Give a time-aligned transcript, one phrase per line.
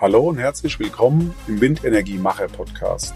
[0.00, 3.14] Hallo und herzlich willkommen im Windenergiemacher Podcast.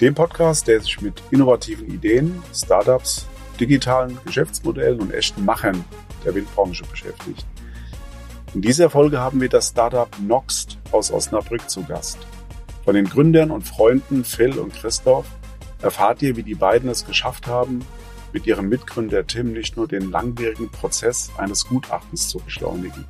[0.00, 3.26] Dem Podcast, der sich mit innovativen Ideen, Startups,
[3.60, 5.84] digitalen Geschäftsmodellen und echten Machern
[6.24, 7.46] der Windbranche beschäftigt.
[8.54, 12.18] In dieser Folge haben wir das Startup Noxt aus Osnabrück zu Gast.
[12.86, 15.26] Von den Gründern und Freunden Phil und Christoph
[15.82, 17.84] erfahrt ihr, wie die beiden es geschafft haben,
[18.32, 23.04] mit ihrem Mitgründer Tim nicht nur den langwierigen Prozess eines Gutachtens zu beschleunigen.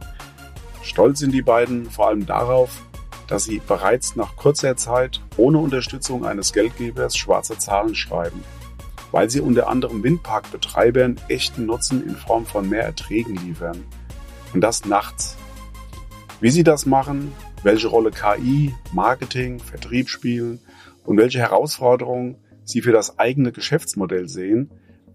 [0.83, 2.81] Stolz sind die beiden vor allem darauf,
[3.29, 8.43] dass sie bereits nach kurzer Zeit ohne Unterstützung eines Geldgebers schwarze Zahlen schreiben,
[9.13, 13.85] weil sie unter anderem Windparkbetreibern echten Nutzen in Form von mehr Erträgen liefern.
[14.55, 15.37] Und das nachts.
[16.41, 17.31] Wie sie das machen,
[17.63, 20.61] welche Rolle KI, Marketing, Vertrieb spielen
[21.05, 24.71] und welche Herausforderungen sie für das eigene Geschäftsmodell sehen,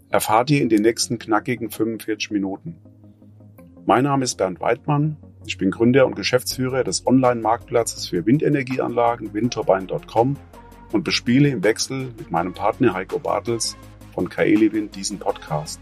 [0.09, 2.77] erfahrt ihr in den nächsten knackigen 45 Minuten.
[3.85, 10.37] Mein Name ist Bernd Weidmann ich bin Gründer und Geschäftsführer des Online-Marktplatzes für Windenergieanlagen windturbine.com
[10.91, 13.75] und bespiele im Wechsel mit meinem Partner Heiko Bartels
[14.13, 15.81] von Kaeli Wind diesen Podcast.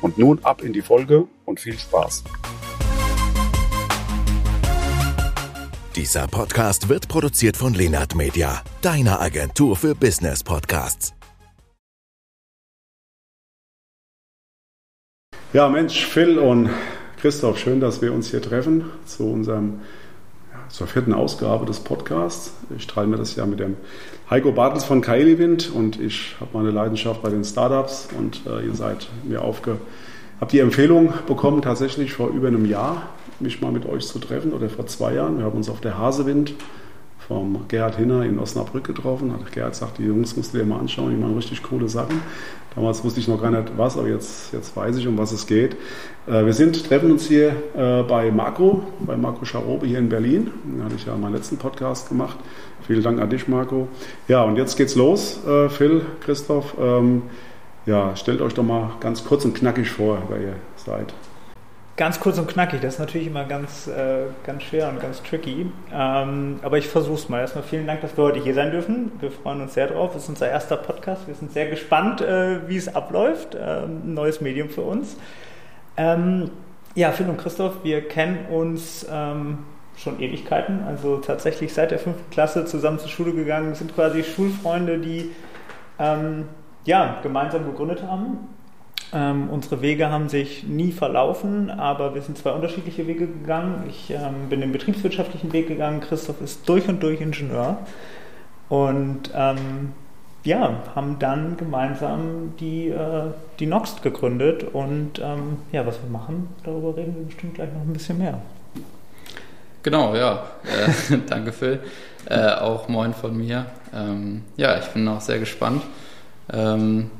[0.00, 2.24] Und nun ab in die Folge und viel Spaß.
[6.00, 11.12] Dieser Podcast wird produziert von Lenart Media, deiner Agentur für Business Podcasts.
[15.52, 16.70] Ja, Mensch, Phil und
[17.20, 19.82] Christoph, schön, dass wir uns hier treffen zu unserem
[20.70, 22.54] zur vierten Ausgabe des Podcasts.
[22.78, 23.76] Ich teile mir das ja mit dem
[24.30, 28.74] Heiko Bartels von Kaeliwind und ich habe meine Leidenschaft bei den Startups und äh, ihr
[28.74, 29.76] seid mir aufge
[30.40, 33.10] habe die Empfehlung bekommen, tatsächlich vor über einem Jahr
[33.40, 35.38] mich mal mit euch zu treffen oder vor zwei Jahren.
[35.38, 36.54] Wir haben uns auf der Hasewind
[37.30, 39.32] vom Gerhard Hinner in Osnabrück getroffen.
[39.32, 42.20] Hat Gerhard gesagt, die Jungs musst du dir mal anschauen, die machen richtig coole Sachen.
[42.74, 45.46] Damals wusste ich noch gar nicht was, aber jetzt, jetzt weiß ich, um was es
[45.46, 45.76] geht.
[46.26, 50.50] Äh, wir sind, treffen uns hier äh, bei Marco, bei Marco Scharobe hier in Berlin.
[50.76, 52.36] Da hatte ich ja meinen letzten Podcast gemacht.
[52.86, 53.86] Vielen Dank an dich, Marco.
[54.26, 55.38] Ja, und jetzt geht's los.
[55.46, 57.22] Äh, Phil, Christoph, ähm,
[57.86, 61.14] ja, stellt euch doch mal ganz kurz und knackig vor, wer ihr seid.
[62.00, 65.70] Ganz kurz und knackig, das ist natürlich immer ganz, äh, ganz schwer und ganz tricky.
[65.92, 67.40] Ähm, aber ich versuche es mal.
[67.40, 69.12] Erstmal vielen Dank, dass wir heute hier sein dürfen.
[69.20, 70.16] Wir freuen uns sehr drauf.
[70.16, 71.28] Es ist unser erster Podcast.
[71.28, 73.54] Wir sind sehr gespannt, äh, wie es abläuft.
[73.54, 75.18] Ähm, neues Medium für uns.
[75.98, 76.50] Ähm,
[76.94, 79.58] ja, Phil und Christoph, wir kennen uns ähm,
[79.98, 80.84] schon Ewigkeiten.
[80.84, 85.32] Also tatsächlich seit der fünften Klasse zusammen zur Schule gegangen, sind quasi Schulfreunde, die
[85.98, 86.48] ähm,
[86.86, 88.48] ja, gemeinsam gegründet haben
[89.12, 93.84] ähm, unsere Wege haben sich nie verlaufen, aber wir sind zwei unterschiedliche Wege gegangen.
[93.88, 97.78] Ich ähm, bin den betriebswirtschaftlichen Weg gegangen, Christoph ist durch und durch Ingenieur.
[98.68, 99.92] Und ähm,
[100.44, 104.64] ja, haben dann gemeinsam die, äh, die Noxt gegründet.
[104.72, 108.40] Und ähm, ja, was wir machen, darüber reden wir bestimmt gleich noch ein bisschen mehr.
[109.82, 110.44] Genau, ja.
[110.64, 111.80] Äh, danke, Phil.
[112.26, 113.66] Äh, auch moin von mir.
[113.92, 115.82] Ähm, ja, ich bin auch sehr gespannt.
[116.52, 117.10] Ähm,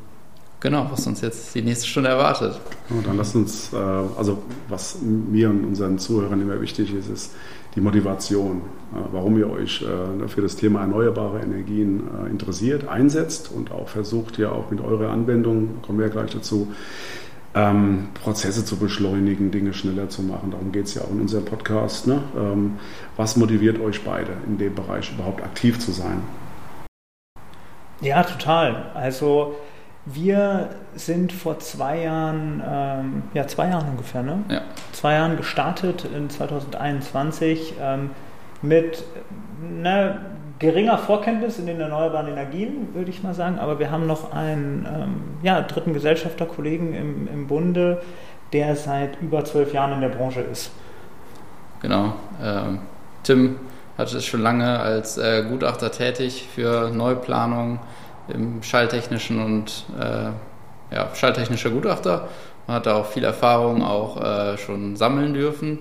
[0.61, 2.61] genau, was uns jetzt die nächste Stunde erwartet.
[2.91, 7.33] Und dann lasst uns, äh, also was mir und unseren Zuhörern immer wichtig ist, ist
[7.75, 8.59] die Motivation,
[8.93, 14.39] äh, warum ihr euch äh, für das Thema erneuerbare Energien interessiert, einsetzt und auch versucht,
[14.39, 16.69] ja auch mit eurer Anwendung, kommen wir ja gleich dazu,
[17.55, 20.53] ähm, Prozesse zu beschleunigen, Dinge schneller zu machen.
[20.53, 22.07] Darum geht es ja auch in unserem Podcast.
[22.07, 22.23] Ne?
[22.39, 22.79] Ähm,
[23.17, 26.23] was motiviert euch beide in dem Bereich überhaupt aktiv zu sein?
[28.01, 28.93] Ja, total.
[28.95, 29.57] Also
[30.07, 34.43] wir sind vor zwei Jahren, ähm, ja, zwei Jahren ungefähr, ne?
[34.49, 34.63] Ja.
[34.93, 38.11] Zwei Jahren gestartet in 2021 ähm,
[38.63, 39.05] mit
[39.61, 40.21] ne,
[40.59, 43.59] geringer Vorkenntnis in den erneuerbaren Energien, würde ich mal sagen.
[43.59, 48.01] Aber wir haben noch einen ähm, ja, dritten Gesellschafterkollegen im, im Bunde,
[48.53, 50.71] der seit über zwölf Jahren in der Branche ist.
[51.83, 52.15] Genau.
[52.43, 52.81] Ähm,
[53.23, 53.57] Tim
[53.97, 57.81] hat es schon lange als äh, Gutachter tätig für Neuplanung
[58.33, 62.29] im schalltechnischen und äh, ja, schalltechnischer Gutachter.
[62.67, 65.79] Man hat da auch viel Erfahrung auch äh, schon sammeln dürfen.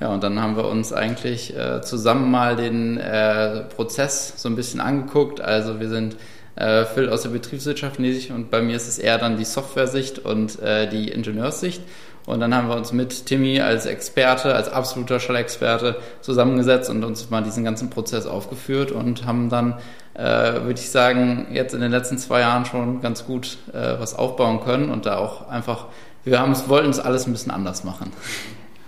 [0.00, 4.56] Ja, und dann haben wir uns eigentlich äh, zusammen mal den äh, Prozess so ein
[4.56, 5.40] bisschen angeguckt.
[5.40, 6.16] Also wir sind
[6.56, 10.60] äh, Phil aus der Betriebswirtschaft und bei mir ist es eher dann die Software-Sicht und
[10.60, 11.82] äh, die Ingenieurssicht.
[12.26, 17.30] Und dann haben wir uns mit Timmy als Experte, als absoluter Schallexperte zusammengesetzt und uns
[17.30, 19.74] mal diesen ganzen Prozess aufgeführt und haben dann,
[20.14, 20.22] äh,
[20.62, 24.60] würde ich sagen, jetzt in den letzten zwei Jahren schon ganz gut äh, was aufbauen
[24.60, 25.86] können und da auch einfach,
[26.24, 28.12] wir haben es, wollten es alles ein bisschen anders machen.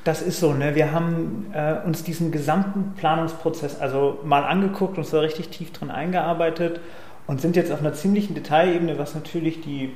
[0.05, 0.75] Das ist so, ne?
[0.75, 5.91] Wir haben äh, uns diesen gesamten Planungsprozess also mal angeguckt, uns da richtig tief drin
[5.91, 6.81] eingearbeitet
[7.27, 9.95] und sind jetzt auf einer ziemlichen Detailebene, was natürlich die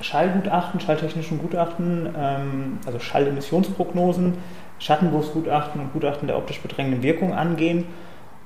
[0.00, 4.34] Schallgutachten, schalltechnischen Gutachten, ähm, also Schallemissionsprognosen,
[4.78, 7.86] Schattenwurfsgutachten und Gutachten der optisch bedrängenden Wirkung angehen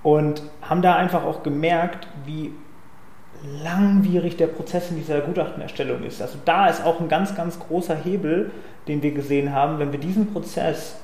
[0.03, 2.53] und haben da einfach auch gemerkt, wie
[3.63, 6.21] langwierig der Prozess in dieser Gutachtenerstellung ist.
[6.21, 8.51] Also da ist auch ein ganz, ganz großer Hebel,
[8.89, 10.97] den wir gesehen haben, wenn wir diesen Prozess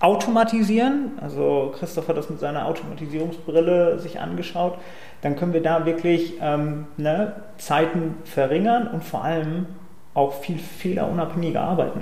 [0.00, 4.78] automatisieren, also Christoph hat das mit seiner Automatisierungsbrille sich angeschaut,
[5.22, 9.66] dann können wir da wirklich ähm, ne, Zeiten verringern und vor allem
[10.14, 12.00] auch viel fehlerunabhängiger arbeiten.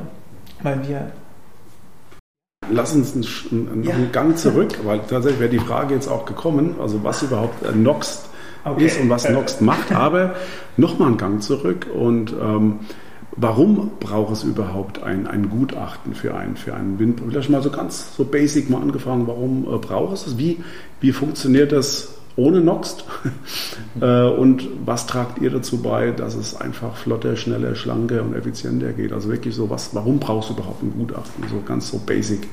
[0.63, 1.11] Weil wir
[2.71, 3.95] Lass uns einen, einen, ja.
[3.95, 8.29] einen, Gang zurück, weil tatsächlich wäre die Frage jetzt auch gekommen, also was überhaupt Noxt
[8.65, 8.87] okay.
[8.87, 9.93] ist und was Noxt macht.
[9.93, 10.35] Aber
[10.77, 12.81] nochmal einen Gang zurück und ähm,
[13.37, 17.23] warum braucht es überhaupt ein, ein Gutachten für, ein, für einen Wind?
[17.27, 20.39] Vielleicht mal so ganz so basic mal angefangen, warum äh, braucht es das?
[20.39, 20.63] Wie,
[21.01, 23.05] wie funktioniert das ohne Noxt?
[24.01, 28.93] äh, und was tragt ihr dazu bei, dass es einfach flotter, schneller, schlanker und effizienter
[28.93, 29.13] geht?
[29.13, 31.45] Also wirklich so, was, warum brauchst du überhaupt ein Gutachten?
[31.49, 32.47] So ganz so basic.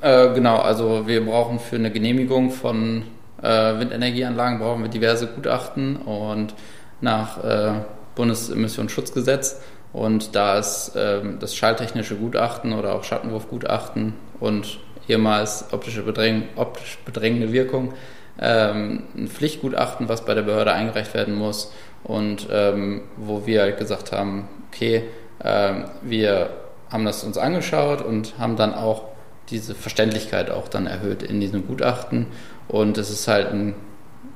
[0.00, 3.04] Äh, genau, also wir brauchen für eine Genehmigung von
[3.42, 6.54] äh, Windenergieanlagen brauchen wir diverse Gutachten und
[7.02, 7.72] nach äh,
[8.14, 9.60] Bundesemissionsschutzgesetz.
[9.92, 16.98] Und da ist ähm, das schalltechnische Gutachten oder auch Schattenwurfgutachten und ehemals optische Bedräng optisch
[17.04, 17.94] bedrängende Wirkung
[18.40, 21.72] ähm, ein Pflichtgutachten, was bei der Behörde eingereicht werden muss
[22.02, 25.04] und ähm, wo wir halt gesagt haben, okay,
[25.42, 26.50] ähm, wir
[26.90, 29.04] haben das uns angeschaut und haben dann auch
[29.50, 32.26] diese Verständlichkeit auch dann erhöht in diesem Gutachten.
[32.68, 33.74] Und es ist halt ein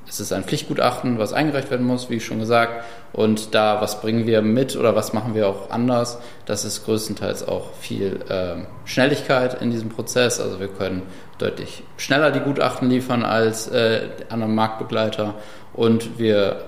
[0.09, 2.85] es ist ein Pflichtgutachten, was eingereicht werden muss, wie schon gesagt.
[3.13, 6.19] Und da, was bringen wir mit oder was machen wir auch anders?
[6.47, 10.41] Das ist größtenteils auch viel äh, Schnelligkeit in diesem Prozess.
[10.41, 11.03] Also wir können
[11.39, 15.35] deutlich schneller die Gutachten liefern als äh, andere Marktbegleiter
[15.75, 16.65] und wir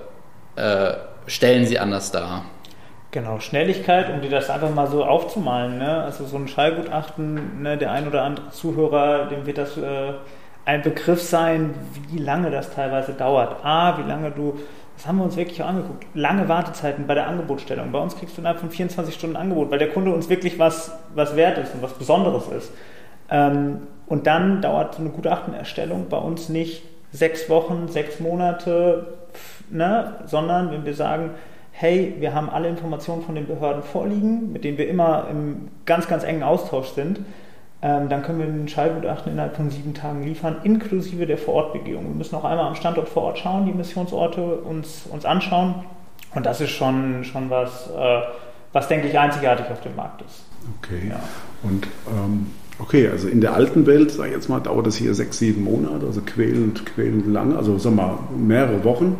[0.55, 0.93] äh,
[1.27, 2.45] stellen sie anders dar.
[3.11, 5.79] Genau, Schnelligkeit, um dir das einfach mal so aufzumalen.
[5.79, 6.03] Ne?
[6.03, 10.13] Also so ein Schallgutachten, ne, der ein oder andere Zuhörer, dem wird das äh,
[10.65, 11.73] ein Begriff sein,
[12.09, 13.65] wie lange das teilweise dauert.
[13.65, 14.59] A, wie lange du,
[14.95, 17.91] das haben wir uns wirklich auch angeguckt, lange Wartezeiten bei der Angebotsstellung.
[17.91, 20.97] Bei uns kriegst du innerhalb von 24 Stunden Angebot, weil der Kunde uns wirklich was,
[21.15, 22.71] was wert ist und was Besonderes ist.
[23.29, 29.07] Ähm, und dann dauert so eine Gutachtenerstellung bei uns nicht sechs Wochen, sechs Monate,
[29.69, 31.31] ne, sondern wenn wir sagen,
[31.71, 36.07] hey, wir haben alle Informationen von den Behörden vorliegen, mit denen wir immer im ganz,
[36.07, 37.21] ganz engen Austausch sind,
[37.83, 42.03] ähm, dann können wir ein Schallgutachten innerhalb von sieben Tagen liefern, inklusive der Vorortbegehung.
[42.03, 45.75] Wir müssen auch einmal am Standort vor Ort schauen, die Missionsorte uns, uns anschauen.
[46.35, 48.21] Und das ist schon, schon was, äh,
[48.71, 50.43] was, denke ich, einzigartig auf dem Markt ist.
[50.79, 51.09] Okay.
[51.09, 51.19] Ja.
[51.63, 55.15] Und ähm, okay, also in der alten Welt, sag ich jetzt mal, dauert das hier
[55.15, 59.19] sechs, sieben Monate, also quälend, quälend lang, also sagen wir mal mehrere Wochen.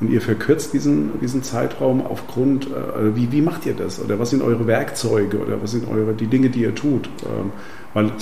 [0.00, 4.00] Und ihr verkürzt diesen, diesen Zeitraum aufgrund, äh, wie, wie macht ihr das?
[4.00, 7.08] Oder was sind eure Werkzeuge oder was sind eure, die Dinge, die ihr tut?
[7.24, 7.52] Ähm,
[7.94, 8.12] weil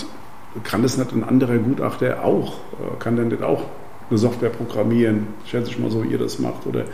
[0.64, 2.54] kann das nicht ein anderer Gutachter auch?
[2.54, 3.62] Äh, kann der nicht auch
[4.08, 5.28] eine Software programmieren?
[5.46, 6.66] Schätze ich mal so, wie ihr das macht.
[6.66, 6.84] Oder,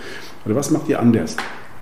[0.44, 1.36] oder was macht ihr anders?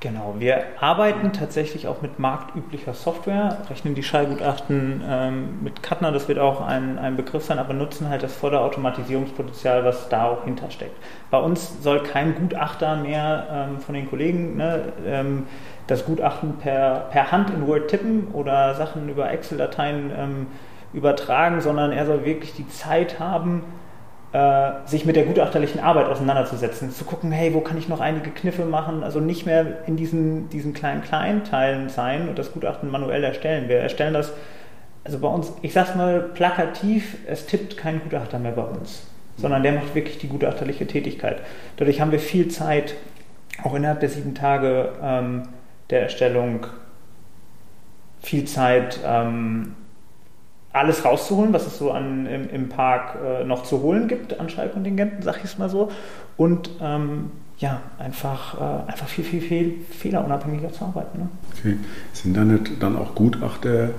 [0.05, 6.29] Genau, wir arbeiten tatsächlich auch mit marktüblicher Software, rechnen die Schallgutachten ähm, mit Katner, das
[6.29, 10.45] wird auch ein, ein Begriff sein, aber nutzen halt das volle Automatisierungspotenzial, was da auch
[10.45, 10.95] hintersteckt.
[11.31, 15.45] Bei uns soll kein Gutachter mehr ähm, von den Kollegen ne, ähm,
[15.87, 20.47] das Gutachten per, per Hand in Word tippen oder Sachen über Excel-Dateien ähm,
[20.95, 23.63] übertragen, sondern er soll wirklich die Zeit haben,
[24.33, 28.31] äh, sich mit der gutachterlichen Arbeit auseinanderzusetzen, zu gucken, hey, wo kann ich noch einige
[28.31, 32.91] Kniffe machen, also nicht mehr in diesen, diesen kleinen, kleinen Teilen sein und das Gutachten
[32.91, 33.69] manuell erstellen.
[33.69, 34.33] Wir erstellen das,
[35.05, 39.63] also bei uns, ich sag's mal plakativ, es tippt kein Gutachter mehr bei uns, sondern
[39.63, 41.41] der macht wirklich die gutachterliche Tätigkeit.
[41.77, 42.95] Dadurch haben wir viel Zeit,
[43.63, 45.43] auch innerhalb der sieben Tage ähm,
[45.91, 46.67] der Erstellung,
[48.21, 49.77] viel Zeit, ähm,
[50.75, 54.49] alles rauszuholen, was es so an, im, im Park äh, noch zu holen gibt an
[54.49, 55.91] Schallkontingenten, sag ich es mal so.
[56.37, 61.19] Und ähm, ja, einfach, äh, einfach viel, viel, viel fehlerunabhängiger zu arbeiten.
[61.19, 61.29] Ne?
[61.57, 61.77] Okay.
[62.13, 63.91] Sind da nicht dann auch Gutachter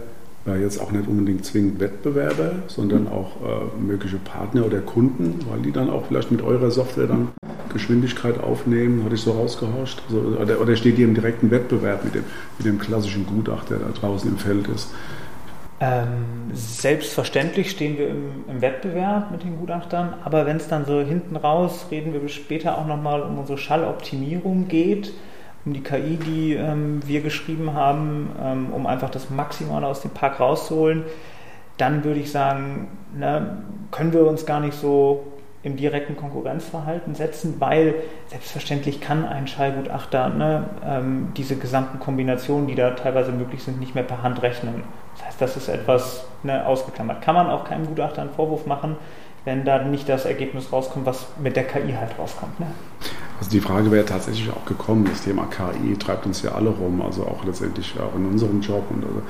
[0.46, 5.62] äh, jetzt auch nicht unbedingt zwingend Wettbewerber, sondern auch äh, mögliche Partner oder Kunden, weil
[5.62, 7.30] die dann auch vielleicht mit eurer Software dann
[7.72, 10.02] Geschwindigkeit aufnehmen, hatte ich so rausgehauscht?
[10.08, 12.24] Also, oder, oder steht ihr im direkten Wettbewerb mit dem,
[12.58, 14.90] mit dem klassischen Gutachter, der da draußen im Feld ist?
[15.86, 21.02] Ähm, selbstverständlich stehen wir im, im, Wettbewerb mit den Gutachtern, aber wenn es dann so
[21.02, 25.14] hinten raus, reden wir später auch nochmal um unsere Schalloptimierung geht,
[25.64, 30.12] um die KI, die ähm, wir geschrieben haben, ähm, um einfach das Maximale aus dem
[30.12, 31.04] Park rauszuholen,
[31.78, 33.58] dann würde ich sagen, ne,
[33.92, 35.28] können wir uns gar nicht so
[35.66, 37.96] im direkten Konkurrenzverhalten setzen, weil
[38.28, 43.96] selbstverständlich kann ein Schallgutachter ne, ähm, diese gesamten Kombinationen, die da teilweise möglich sind, nicht
[43.96, 44.84] mehr per Hand rechnen.
[45.16, 47.24] Das heißt, das ist etwas ne, ausgeklammert.
[47.24, 48.96] Kann man auch keinem Gutachter einen Vorwurf machen,
[49.44, 52.60] wenn da nicht das Ergebnis rauskommt, was mit der KI halt rauskommt.
[52.60, 52.68] Ne?
[53.40, 57.02] Also die Frage wäre tatsächlich auch gekommen, das Thema KI treibt uns ja alle rum,
[57.02, 59.24] also auch letztendlich auch in unserem Job und also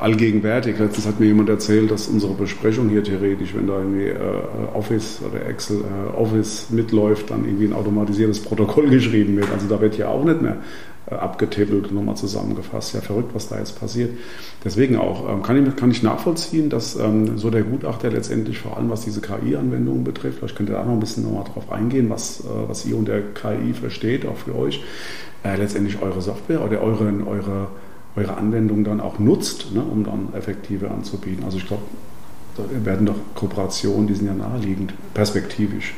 [0.00, 0.78] allgegenwärtig.
[0.78, 4.18] Letztens hat mir jemand erzählt, dass unsere Besprechung hier theoretisch, wenn da irgendwie äh,
[4.74, 9.50] Office oder Excel äh, Office mitläuft, dann irgendwie ein automatisiertes Protokoll geschrieben wird.
[9.52, 10.58] Also da wird ja auch nicht mehr
[11.10, 12.94] äh, abgetippelt und nochmal zusammengefasst.
[12.94, 14.10] Ja, verrückt, was da jetzt passiert.
[14.64, 18.76] Deswegen auch ähm, kann, ich, kann ich nachvollziehen, dass ähm, so der Gutachter letztendlich vor
[18.76, 22.10] allem, was diese KI-Anwendungen betrifft, vielleicht könnt ihr da noch ein bisschen nochmal drauf eingehen,
[22.10, 24.82] was, äh, was ihr unter KI versteht, auch für euch,
[25.44, 27.68] äh, letztendlich eure Software oder eure, eure
[28.16, 31.44] eure Anwendung dann auch nutzt, ne, um dann effektive anzubieten.
[31.44, 31.82] Also ich glaube,
[32.56, 35.94] da werden doch Kooperationen, die sind ja naheliegend, perspektivisch.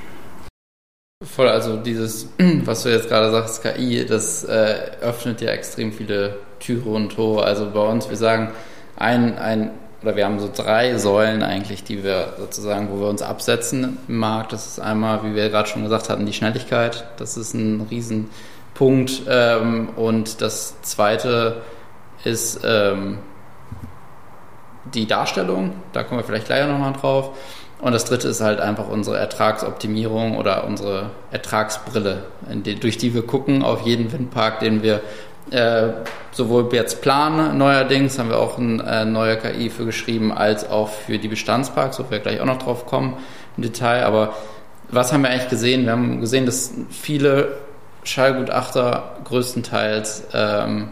[1.22, 2.28] Voll, also dieses,
[2.64, 7.44] was du jetzt gerade sagst, KI, das äh, öffnet ja extrem viele Türe und Tore.
[7.44, 8.50] Also bei uns, wir sagen,
[8.96, 9.70] ein, ein,
[10.02, 14.16] oder wir haben so drei Säulen eigentlich, die wir sozusagen, wo wir uns absetzen im
[14.16, 14.52] Markt.
[14.52, 17.06] Das ist einmal, wie wir gerade schon gesagt hatten, die Schnelligkeit.
[17.18, 19.22] Das ist ein Riesenpunkt.
[19.28, 21.60] Ähm, und das zweite
[22.24, 23.18] ist ähm,
[24.94, 27.36] die Darstellung, da kommen wir vielleicht gleich nochmal drauf.
[27.80, 33.26] Und das dritte ist halt einfach unsere Ertragsoptimierung oder unsere Ertragsbrille, die, durch die wir
[33.26, 35.00] gucken auf jeden Windpark, den wir
[35.50, 35.88] äh,
[36.32, 40.88] sowohl jetzt planen, neuerdings haben wir auch eine äh, neue KI für geschrieben, als auch
[40.88, 43.16] für die Bestandsparks, wo wir gleich auch noch drauf kommen
[43.56, 44.04] im Detail.
[44.04, 44.34] Aber
[44.90, 45.84] was haben wir eigentlich gesehen?
[45.84, 47.58] Wir haben gesehen, dass viele
[48.04, 50.88] Schallgutachter größtenteils ähm,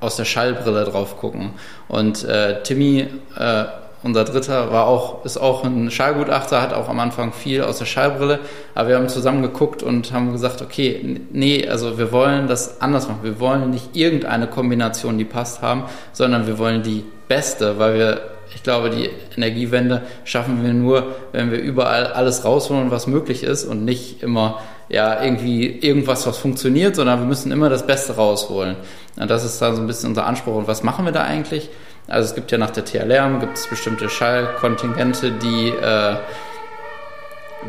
[0.00, 1.50] aus der Schallbrille drauf gucken.
[1.88, 3.64] Und äh, Timmy, äh,
[4.02, 7.84] unser Dritter, war auch, ist auch ein Schallgutachter, hat auch am Anfang viel aus der
[7.84, 8.40] Schallbrille,
[8.74, 13.08] aber wir haben zusammen geguckt und haben gesagt, okay, nee, also wir wollen das anders
[13.08, 13.20] machen.
[13.22, 18.20] Wir wollen nicht irgendeine Kombination, die passt haben, sondern wir wollen die beste, weil wir
[18.54, 23.64] ich glaube, die Energiewende schaffen wir nur, wenn wir überall alles rausholen, was möglich ist
[23.64, 28.76] und nicht immer ja irgendwie irgendwas, was funktioniert, sondern wir müssen immer das Beste rausholen.
[29.16, 30.56] Und das ist dann so ein bisschen unser Anspruch.
[30.56, 31.70] Und was machen wir da eigentlich?
[32.08, 36.16] Also es gibt ja nach der TLR gibt es bestimmte Schallkontingente, die, äh,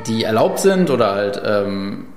[0.08, 2.08] die erlaubt sind oder halt ähm,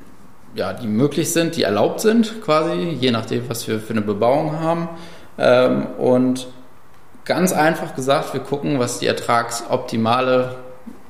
[0.54, 4.58] ja, die möglich sind, die erlaubt sind quasi, je nachdem, was wir für eine Bebauung
[4.58, 4.88] haben.
[5.36, 6.46] Ähm, und
[7.24, 10.56] ganz einfach gesagt, wir gucken, was die ertragsoptimale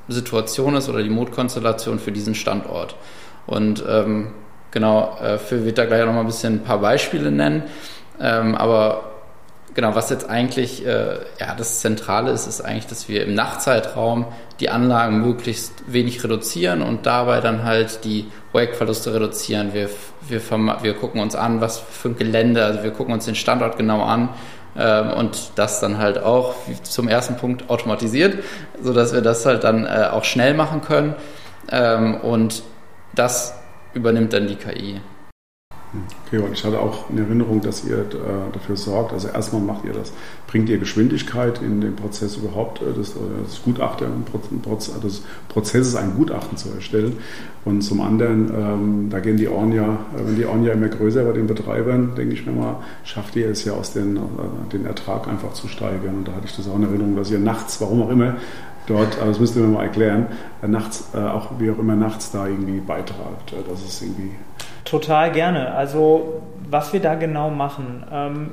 [0.09, 2.97] Situation ist oder die Mutkonstellation für diesen Standort.
[3.47, 4.33] Und ähm,
[4.71, 7.65] genau, äh, Phil wird da gleich noch mal ein bisschen ein paar Beispiele nennen.
[8.21, 9.05] Ähm, aber
[9.75, 14.27] genau, was jetzt eigentlich äh, ja, das Zentrale ist, ist eigentlich, dass wir im Nachtzeitraum
[14.61, 19.75] die Anlagen möglichst wenig reduzieren und dabei dann halt die Projektverluste reduzieren.
[19.75, 19.89] Wir,
[20.29, 20.41] wir,
[20.83, 24.03] wir gucken uns an, was für ein Gelände, also wir gucken uns den Standort genau
[24.05, 24.29] an
[24.77, 28.43] ähm, und das dann halt auch zum ersten Punkt automatisiert,
[28.81, 31.15] sodass wir das halt dann äh, auch schnell machen können.
[31.71, 32.63] Ähm, und
[33.15, 33.55] das
[33.95, 35.01] übernimmt dann die KI.
[36.27, 38.05] Okay, und ich hatte auch in Erinnerung, dass ihr äh,
[38.53, 40.13] dafür sorgt, also erstmal macht ihr das,
[40.49, 44.07] bringt ihr Geschwindigkeit in den Prozess überhaupt, äh, das, das Gutachter,
[45.03, 47.19] des Prozesses ein Gutachten zu erstellen.
[47.65, 50.89] Und zum anderen, ähm, da gehen die Ohren ja, äh, wenn die Ohren ja immer
[50.89, 54.19] größer bei den Betreibern, denke ich mir mal, schafft ihr es ja aus den,
[54.73, 56.17] den Ertrag einfach zu steigern.
[56.17, 58.37] Und da hatte ich das auch in Erinnerung, dass ihr nachts, warum auch immer,
[58.87, 60.27] dort, also das müsst ihr mir mal erklären,
[60.67, 63.55] nachts, auch wie auch immer nachts da irgendwie beitragt.
[63.69, 64.33] Das ist irgendwie
[64.85, 65.73] Total gerne.
[65.75, 68.05] Also was wir da genau machen.
[68.13, 68.51] Ähm,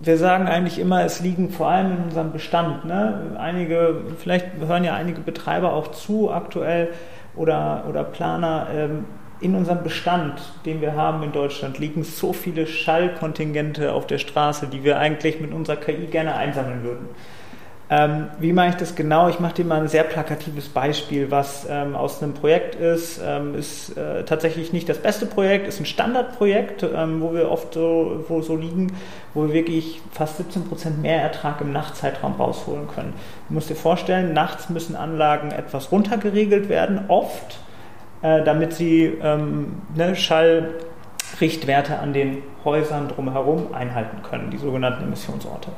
[0.00, 2.84] wir sagen eigentlich immer, es liegen vor allem in unserem Bestand.
[2.84, 3.36] Ne?
[3.38, 6.88] Einige, vielleicht hören ja einige Betreiber auch zu aktuell
[7.36, 8.68] oder, oder Planer.
[8.74, 9.04] Ähm,
[9.40, 14.68] in unserem Bestand, den wir haben in Deutschland, liegen so viele Schallkontingente auf der Straße,
[14.68, 17.08] die wir eigentlich mit unserer KI gerne einsammeln würden.
[17.92, 19.28] Ähm, wie mache ich das genau?
[19.28, 23.20] Ich mache dir mal ein sehr plakatives Beispiel, was ähm, aus einem Projekt ist.
[23.22, 27.74] Ähm, ist äh, tatsächlich nicht das beste Projekt, ist ein Standardprojekt, ähm, wo wir oft
[27.74, 28.96] so, wo so liegen,
[29.34, 33.12] wo wir wirklich fast 17 Prozent mehr Ertrag im Nachtzeitraum rausholen können.
[33.48, 37.58] Du musst dir vorstellen, nachts müssen Anlagen etwas runtergeregelt werden, oft,
[38.22, 45.68] äh, damit sie ähm, ne, Schallrichtwerte an den Häusern drumherum einhalten können, die sogenannten Emissionsorte.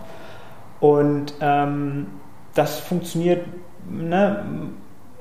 [0.81, 2.07] Und ähm,
[2.55, 3.47] das funktioniert,
[3.89, 4.45] ne,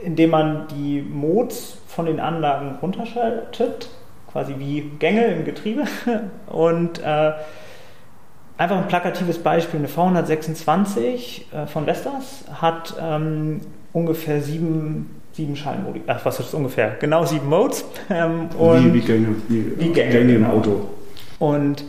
[0.03, 3.89] indem man die Mods von den Anlagen runterschaltet,
[4.31, 5.83] quasi wie Gänge im Getriebe.
[6.48, 7.33] Und äh,
[8.57, 13.62] einfach ein plakatives Beispiel: eine V126 äh, von Vestas hat ähm,
[13.93, 16.01] ungefähr 7 sieben Schallmodi.
[16.07, 16.95] Ach, was ist das ungefähr?
[17.00, 17.83] Genau sieben Modes.
[18.10, 20.89] Ähm, wie, wie, Gänge, wie, wie Gänge, Gänge im Auto.
[21.39, 21.83] Und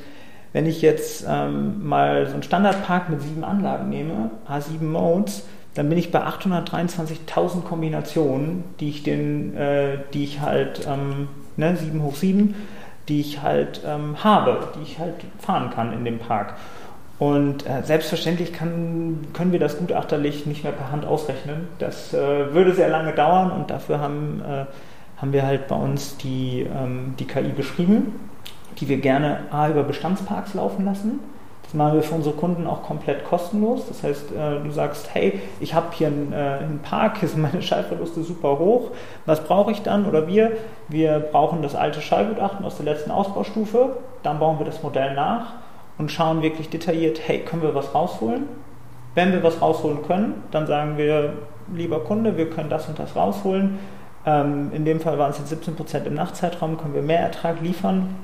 [0.55, 5.45] wenn ich jetzt ähm, mal so einen Standardpark mit sieben Anlagen nehme, A7 Modes,
[5.75, 11.77] dann bin ich bei 823.000 Kombinationen, die ich, den, äh, die ich halt, ähm, ne,
[11.77, 12.55] 7 hoch 7,
[13.09, 16.55] die ich halt ähm, habe, die ich halt fahren kann in dem Park.
[17.19, 21.67] Und äh, selbstverständlich kann, können wir das gutachterlich nicht mehr per Hand ausrechnen.
[21.81, 24.67] Das äh, würde sehr lange dauern und dafür haben, äh,
[25.21, 28.13] haben wir halt bei uns die, ähm, die KI beschrieben
[28.81, 31.21] die wir gerne A, über Bestandsparks laufen lassen.
[31.65, 33.87] Das machen wir für unsere Kunden auch komplett kostenlos.
[33.89, 37.43] Das heißt, äh, du sagst, hey, ich habe hier einen, äh, einen, Park, hier sind
[37.43, 38.91] meine Schallverluste super hoch.
[39.27, 40.07] Was brauche ich dann?
[40.07, 40.53] Oder wir?
[40.89, 43.97] Wir brauchen das alte Schallgutachten aus der letzten Ausbaustufe.
[44.23, 45.55] Dann bauen wir das Modell nach
[45.99, 48.45] und schauen wirklich detailliert, hey, können wir was rausholen?
[49.15, 51.35] Wenn wir was rausholen können, dann sagen wir,
[51.73, 53.79] lieber Kunde, wir können das und das rausholen.
[54.27, 58.17] Ähm, in dem Fall waren es jetzt 17% im Nachtzeitraum, können wir mehr Ertrag liefern.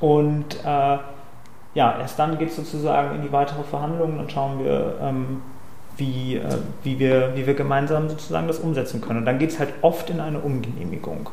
[0.00, 0.98] Und äh,
[1.74, 5.42] ja, erst dann geht es sozusagen in die weitere Verhandlung, dann schauen wir, ähm,
[5.96, 9.20] wie, äh, wie, wir, wie wir gemeinsam sozusagen das umsetzen können.
[9.20, 11.28] Und dann geht es halt oft in eine Umgenehmigung.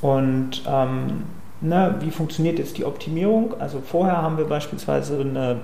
[0.00, 1.24] Und ähm,
[1.60, 3.54] ne, wie funktioniert jetzt die Optimierung?
[3.58, 5.60] Also vorher haben wir beispielsweise eine,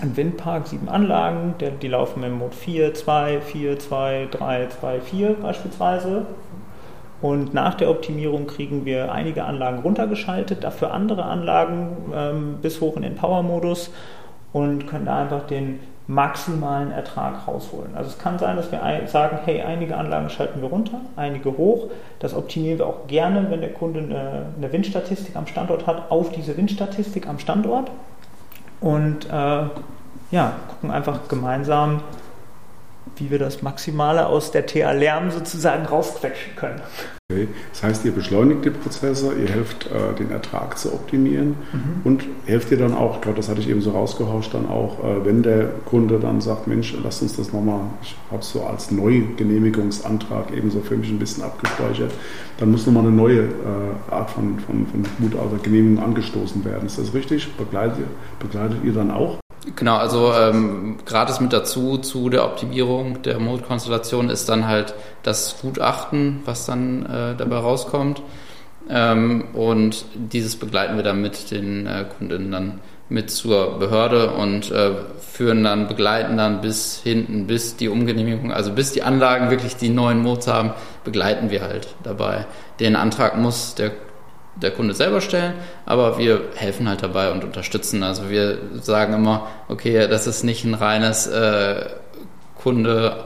[0.00, 5.00] einen Windpark, sieben Anlagen, der, die laufen im Mode 4, 2, 4, 2, 3, 2,
[5.00, 6.26] 4 beispielsweise.
[7.22, 12.96] Und nach der Optimierung kriegen wir einige Anlagen runtergeschaltet, dafür andere Anlagen ähm, bis hoch
[12.96, 13.90] in den Power-Modus
[14.52, 17.96] und können da einfach den maximalen Ertrag rausholen.
[17.96, 21.88] Also es kann sein, dass wir sagen, hey, einige Anlagen schalten wir runter, einige hoch.
[22.18, 26.30] Das optimieren wir auch gerne, wenn der Kunde eine, eine Windstatistik am Standort hat, auf
[26.30, 27.90] diese Windstatistik am Standort.
[28.80, 29.62] Und äh,
[30.30, 32.02] ja, gucken einfach gemeinsam,
[33.16, 36.80] wie wir das Maximale aus der TA-Lärm sozusagen rausquetschen können.
[37.32, 37.48] Okay.
[37.72, 42.00] Das heißt, ihr beschleunigt die Prozesse, ihr helft, äh, den Ertrag zu optimieren mhm.
[42.04, 45.24] und helft ihr dann auch, Gott, das hatte ich eben so rausgehauscht, dann auch, äh,
[45.24, 48.90] wenn der Kunde dann sagt, Mensch, lass uns das nochmal, ich habe es so als
[48.90, 52.12] Neugenehmigungsantrag eben so für mich ein bisschen abgespeichert,
[52.58, 56.84] dann muss nochmal eine neue äh, Art von, von, von Gutachter Genehmigung angestoßen werden.
[56.84, 57.56] Ist das richtig?
[57.56, 58.04] Begleitet,
[58.38, 59.38] begleitet ihr dann auch?
[59.76, 65.56] Genau, also ähm, gratis mit dazu zu der Optimierung der Mode-Konstellation ist dann halt das
[65.62, 68.20] Gutachten, was dann äh, dabei rauskommt.
[68.90, 74.70] Ähm, und dieses begleiten wir dann mit den äh, Kundinnen dann mit zur Behörde und
[74.70, 79.76] äh, führen dann, begleiten dann bis hinten, bis die Umgenehmigung, also bis die Anlagen wirklich
[79.76, 80.72] die neuen Modes haben,
[81.04, 82.46] begleiten wir halt dabei.
[82.80, 83.92] Den Antrag muss der
[84.56, 88.02] der Kunde selber stellen, aber wir helfen halt dabei und unterstützen.
[88.02, 91.86] Also wir sagen immer, okay, das ist nicht ein reines äh,
[92.56, 93.24] Kunde,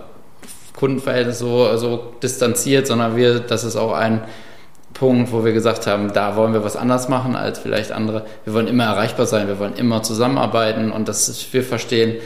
[0.75, 4.23] Kundenverhältnis so, so distanziert, sondern wir, das ist auch ein
[4.95, 8.25] Punkt, wo wir gesagt haben, da wollen wir was anders machen als vielleicht andere.
[8.45, 12.17] Wir wollen immer erreichbar sein, wir wollen immer zusammenarbeiten und das ist, wir verstehen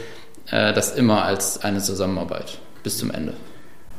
[0.49, 3.33] äh, das immer als eine Zusammenarbeit bis zum Ende.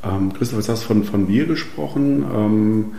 [0.03, 2.25] Ähm, Christoph, jetzt hast du von, von wir gesprochen.
[2.35, 2.95] Ähm,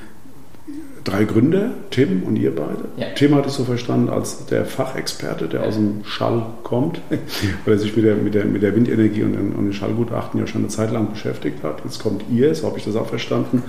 [1.05, 2.89] drei Gründe, Tim und ihr beide.
[2.97, 3.07] Ja.
[3.15, 5.67] Tim hatte ich so verstanden als der Fachexperte, der ja.
[5.67, 6.99] aus dem Schall kommt,
[7.65, 10.39] weil er sich mit der, mit der, mit der Windenergie und den, und den Schallgutachten
[10.39, 11.81] ja schon eine Zeit lang beschäftigt hat.
[11.85, 13.63] Jetzt kommt ihr, so habe ich das auch verstanden,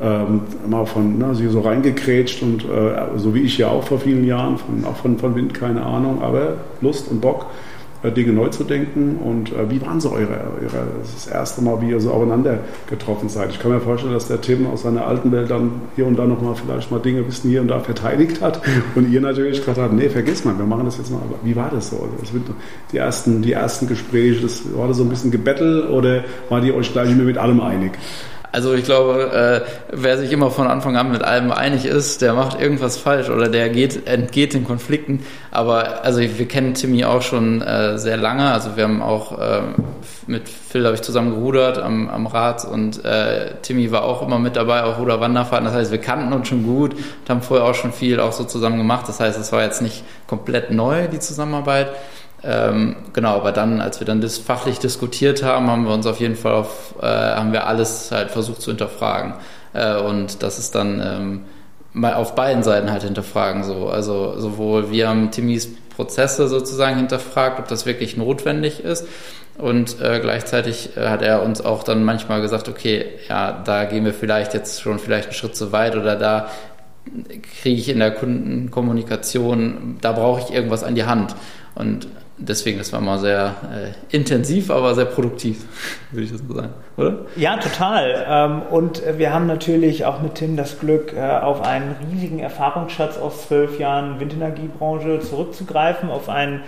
[0.00, 4.00] ähm, mal von na, sie so reingekrätscht und äh, so wie ich ja auch vor
[4.00, 7.46] vielen Jahren, von, auch von, von Wind, keine Ahnung, aber Lust und Bock
[8.08, 9.18] Dinge neu zu denken.
[9.22, 13.28] Und äh, wie waren so eure, eure, das erste Mal, wie ihr so aufeinander getroffen
[13.28, 13.50] seid?
[13.50, 16.24] Ich kann mir vorstellen, dass der Tim aus seiner alten Welt dann hier und da
[16.24, 18.62] nochmal vielleicht mal Dinge wissen hier und da verteidigt hat
[18.94, 21.20] und ihr natürlich gesagt habt, nee, vergiss mal, wir machen das jetzt mal.
[21.42, 22.08] Wie war das so?
[22.20, 22.30] Das
[22.92, 26.74] die, ersten, die ersten Gespräche, das, war das so ein bisschen Gebettel oder wart ihr
[26.74, 27.92] euch gleich mit allem einig?
[28.52, 32.34] Also ich glaube, äh, wer sich immer von Anfang an mit allem einig ist, der
[32.34, 35.24] macht irgendwas falsch oder der geht, entgeht den Konflikten.
[35.50, 38.50] Aber also wir kennen Timmy auch schon äh, sehr lange.
[38.50, 39.62] Also wir haben auch äh,
[40.26, 44.38] mit Phil habe ich zusammen gerudert am, am Rad und äh, Timmy war auch immer
[44.38, 45.66] mit dabei, auch Ruder-Wanderfahrten.
[45.66, 48.44] Das heißt, wir kannten uns schon gut und haben vorher auch schon viel auch so
[48.44, 49.08] zusammen gemacht.
[49.08, 51.90] Das heißt, es war jetzt nicht komplett neu, die Zusammenarbeit.
[52.42, 56.20] Ähm, genau, aber dann, als wir dann das fachlich diskutiert haben, haben wir uns auf
[56.20, 59.34] jeden Fall auf, äh, haben wir alles halt versucht zu hinterfragen.
[59.72, 61.40] Äh, und das ist dann ähm,
[61.92, 63.88] mal auf beiden Seiten halt hinterfragen so.
[63.88, 69.06] Also sowohl wir haben Timmys Prozesse sozusagen hinterfragt, ob das wirklich notwendig ist.
[69.58, 74.06] Und äh, gleichzeitig äh, hat er uns auch dann manchmal gesagt, okay, ja, da gehen
[74.06, 76.48] wir vielleicht jetzt schon vielleicht einen Schritt zu weit oder da
[77.62, 81.34] kriege ich in der Kundenkommunikation, da brauche ich irgendwas an die Hand.
[81.74, 82.08] Und
[82.40, 85.64] deswegen, das war mal sehr äh, intensiv, aber sehr produktiv,
[86.10, 87.18] würde ich das so sagen, oder?
[87.36, 88.26] Ja, total.
[88.28, 93.18] Ähm, und wir haben natürlich auch mit Tim das Glück, äh, auf einen riesigen Erfahrungsschatz
[93.18, 96.62] aus zwölf Jahren Windenergiebranche zurückzugreifen, auf einen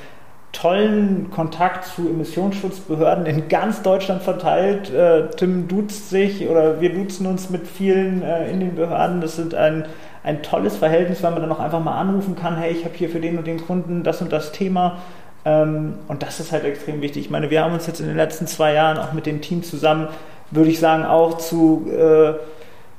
[0.52, 4.92] tollen Kontakt zu Emissionsschutzbehörden in ganz Deutschland verteilt.
[4.92, 9.22] Äh, Tim duzt sich oder wir duzen uns mit vielen in den Behörden.
[9.22, 9.86] Das sind ein,
[10.22, 13.08] ein tolles Verhältnis, weil man dann auch einfach mal anrufen kann, hey, ich habe hier
[13.08, 14.98] für den und den Kunden das und das Thema
[15.44, 17.24] und das ist halt extrem wichtig.
[17.24, 19.62] Ich meine, wir haben uns jetzt in den letzten zwei Jahren auch mit dem Team
[19.62, 20.08] zusammen,
[20.52, 22.34] würde ich sagen, auch zu, äh,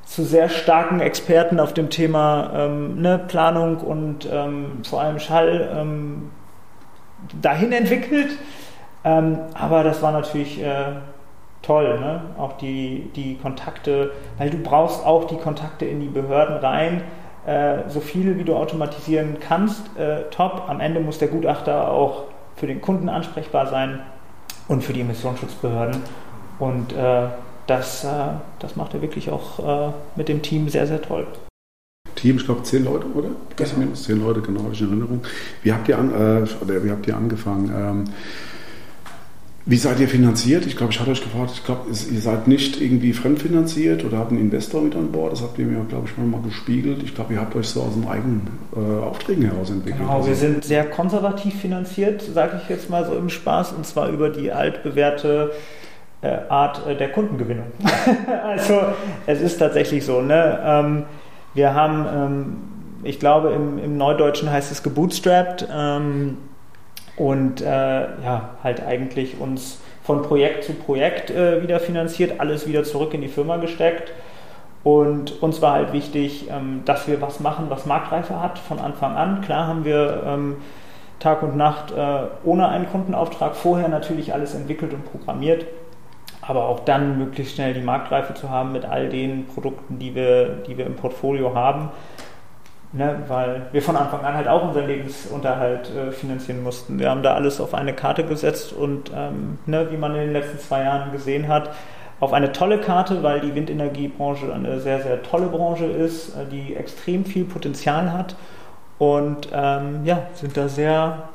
[0.06, 5.70] zu sehr starken Experten auf dem Thema ähm, ne, Planung und ähm, vor allem Schall
[5.74, 6.32] ähm,
[7.42, 8.32] dahin entwickelt.
[9.06, 10.94] Ähm, aber das war natürlich äh,
[11.62, 12.22] toll, ne?
[12.38, 17.02] auch die, die Kontakte, weil du brauchst auch die Kontakte in die Behörden rein.
[17.46, 20.64] Äh, so viele wie du automatisieren kannst, äh, top.
[20.68, 22.24] Am Ende muss der Gutachter auch
[22.56, 24.00] für den Kunden ansprechbar sein
[24.68, 26.02] und für die Emissionsschutzbehörden.
[26.60, 27.28] Und äh,
[27.68, 28.08] das, äh,
[28.60, 31.28] das macht er wirklich auch äh, mit dem Team sehr, sehr toll.
[32.16, 33.30] Team, ich glaube zehn Leute, oder?
[33.56, 33.94] Genau.
[33.94, 35.22] Zehn Leute, genau, habe ich in Erinnerung.
[35.62, 37.72] Wie habt ihr, an, äh, oder wie habt ihr angefangen?
[37.76, 38.04] Ähm,
[39.66, 40.66] wie seid ihr finanziert?
[40.66, 44.32] Ich glaube, ich hatte euch gefragt, ich glaube, ihr seid nicht irgendwie fremdfinanziert oder habt
[44.32, 45.32] einen Investor mit an Bord.
[45.32, 47.02] Das habt ihr mir, glaube ich, mal gespiegelt.
[47.02, 50.02] Ich glaube, ihr habt euch so aus den eigenen äh, Aufträgen heraus entwickelt.
[50.02, 50.28] Genau, also.
[50.28, 54.30] wir sind sehr konservativ finanziert, sage ich jetzt mal so im Spaß, und zwar über
[54.30, 55.52] die altbewährte
[56.22, 57.68] äh, Art äh, der Kundengewinnung.
[58.44, 58.82] also
[59.28, 60.22] es ist tatsächlich so.
[60.22, 60.60] Ne?
[60.62, 61.04] Ähm,
[61.54, 62.56] wir haben, ähm,
[63.04, 65.70] ich glaube, im, im, Neudeutschen heißt es gebootstrapped.
[65.74, 66.38] Ähm,
[67.16, 72.84] und äh, ja, halt eigentlich uns von Projekt zu Projekt äh, wieder finanziert, alles wieder
[72.84, 74.12] zurück in die Firma gesteckt.
[74.84, 79.16] Und uns war halt wichtig, ähm, dass wir was machen, was Marktreife hat von Anfang
[79.16, 79.42] an.
[79.42, 80.58] Klar haben wir ähm,
[81.20, 85.66] Tag und Nacht äh, ohne einen Kundenauftrag vorher natürlich alles entwickelt und programmiert,
[86.42, 90.50] aber auch dann möglichst schnell die Marktreife zu haben mit all den Produkten, die wir,
[90.68, 91.90] die wir im Portfolio haben.
[92.96, 97.00] Ne, weil wir von Anfang an halt auch unseren Lebensunterhalt äh, finanzieren mussten.
[97.00, 100.34] Wir haben da alles auf eine Karte gesetzt und ähm, ne, wie man in den
[100.34, 101.72] letzten zwei Jahren gesehen hat,
[102.20, 106.76] auf eine tolle Karte, weil die Windenergiebranche eine sehr, sehr tolle Branche ist, äh, die
[106.76, 108.36] extrem viel Potenzial hat
[109.00, 111.30] und ähm, ja, sind da sehr,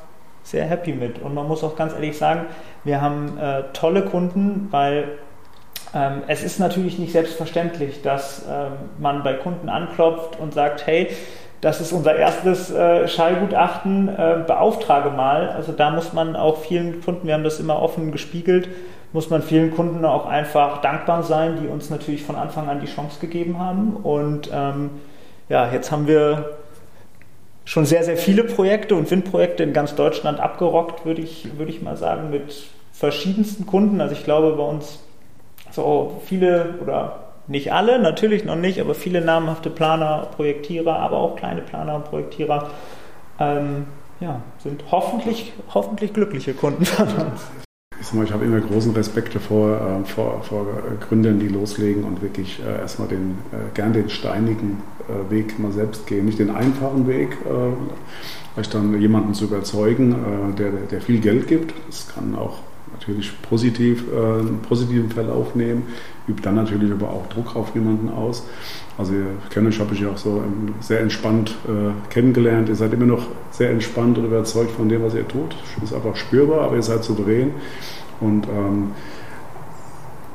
[0.45, 1.19] sehr happy mit.
[1.19, 2.47] Und man muss auch ganz ehrlich sagen,
[2.85, 5.09] wir haben äh, tolle Kunden, weil
[5.95, 11.09] ähm, es ist natürlich nicht selbstverständlich, dass ähm, man bei Kunden anklopft und sagt, hey,
[11.61, 15.49] das ist unser erstes äh, Schallgutachten, äh, beauftrage mal.
[15.49, 18.69] Also da muss man auch vielen Kunden, wir haben das immer offen gespiegelt,
[19.13, 22.87] muss man vielen Kunden auch einfach dankbar sein, die uns natürlich von Anfang an die
[22.87, 23.97] Chance gegeben haben.
[23.97, 24.91] Und ähm,
[25.49, 26.57] ja, jetzt haben wir
[27.65, 31.83] schon sehr, sehr viele Projekte und Windprojekte in ganz Deutschland abgerockt, würde ich, würde ich
[31.83, 34.01] mal sagen, mit verschiedensten Kunden.
[34.01, 35.01] Also ich glaube, bei uns
[35.73, 41.37] so viele oder nicht alle, natürlich noch nicht, aber viele namhafte Planer, Projektierer, aber auch
[41.37, 42.71] kleine Planer und Projektierer
[43.41, 43.87] ähm,
[44.21, 47.47] ja, sind hoffentlich, hoffentlich glückliche Kunden von uns.
[48.01, 50.67] Ich, ich habe immer großen Respekt davor, äh, vor, vor
[51.01, 55.73] Gründern, die loslegen und wirklich äh, erstmal den, äh, gern den steinigen äh, Weg mal
[55.73, 56.27] selbst gehen.
[56.27, 57.73] Nicht den einfachen Weg, äh,
[58.55, 61.75] vielleicht dann jemanden zu überzeugen, äh, der, der viel Geld gibt.
[61.89, 62.59] Das kann auch
[62.93, 65.87] natürlich positiv, äh, einen positiven Verlauf nehmen,
[66.29, 68.45] übt dann natürlich aber auch Druck auf jemanden aus.
[68.97, 70.43] Also ihr kennt euch, habe ich ja auch so
[70.81, 72.69] sehr entspannt äh, kennengelernt.
[72.69, 75.57] Ihr seid immer noch sehr entspannt und überzeugt von dem, was ihr tut.
[75.83, 77.53] Ist einfach spürbar, aber ihr seid souverän.
[78.21, 78.91] Und ähm,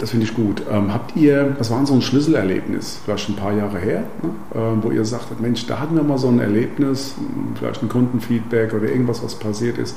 [0.04, 0.64] das finde ich gut.
[0.70, 4.30] Ähm, habt ihr, was war so ein Schlüsselerlebnis, vielleicht ein paar Jahre her, ne?
[4.56, 7.16] ähm, wo ihr sagtet, Mensch, da hatten wir mal so ein Erlebnis,
[7.56, 9.96] vielleicht ein Kundenfeedback oder irgendwas, was passiert ist,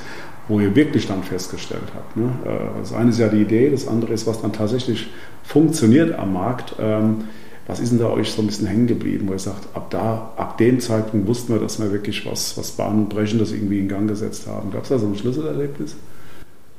[0.48, 2.16] wo ihr wirklich dann festgestellt habt.
[2.16, 2.30] Ne?
[2.44, 5.08] Äh, das eine ist ja die Idee, das andere ist, was dann tatsächlich
[5.42, 6.76] funktioniert am Markt.
[6.80, 7.24] Ähm,
[7.66, 10.32] was ist denn da euch so ein bisschen hängen geblieben, wo ihr sagt, ab da,
[10.36, 14.46] ab dem Zeitpunkt wussten wir, dass wir wirklich was, was Bahnbrechendes irgendwie in Gang gesetzt
[14.46, 14.70] haben?
[14.70, 15.96] Gab es da so ein Schlüsselerlebnis?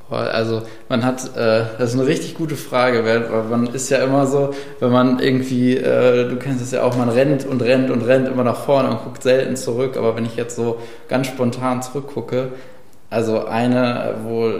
[0.10, 4.25] Also man hat, äh, das ist eine richtig gute Frage, weil, man ist ja immer
[4.25, 8.03] so, wenn man irgendwie, äh, du kennst es ja auch, man rennt und rennt und
[8.03, 11.82] rennt immer nach vorne und guckt selten zurück, aber wenn ich jetzt so ganz spontan
[11.82, 12.53] zurückgucke,
[13.10, 14.52] also eine, wo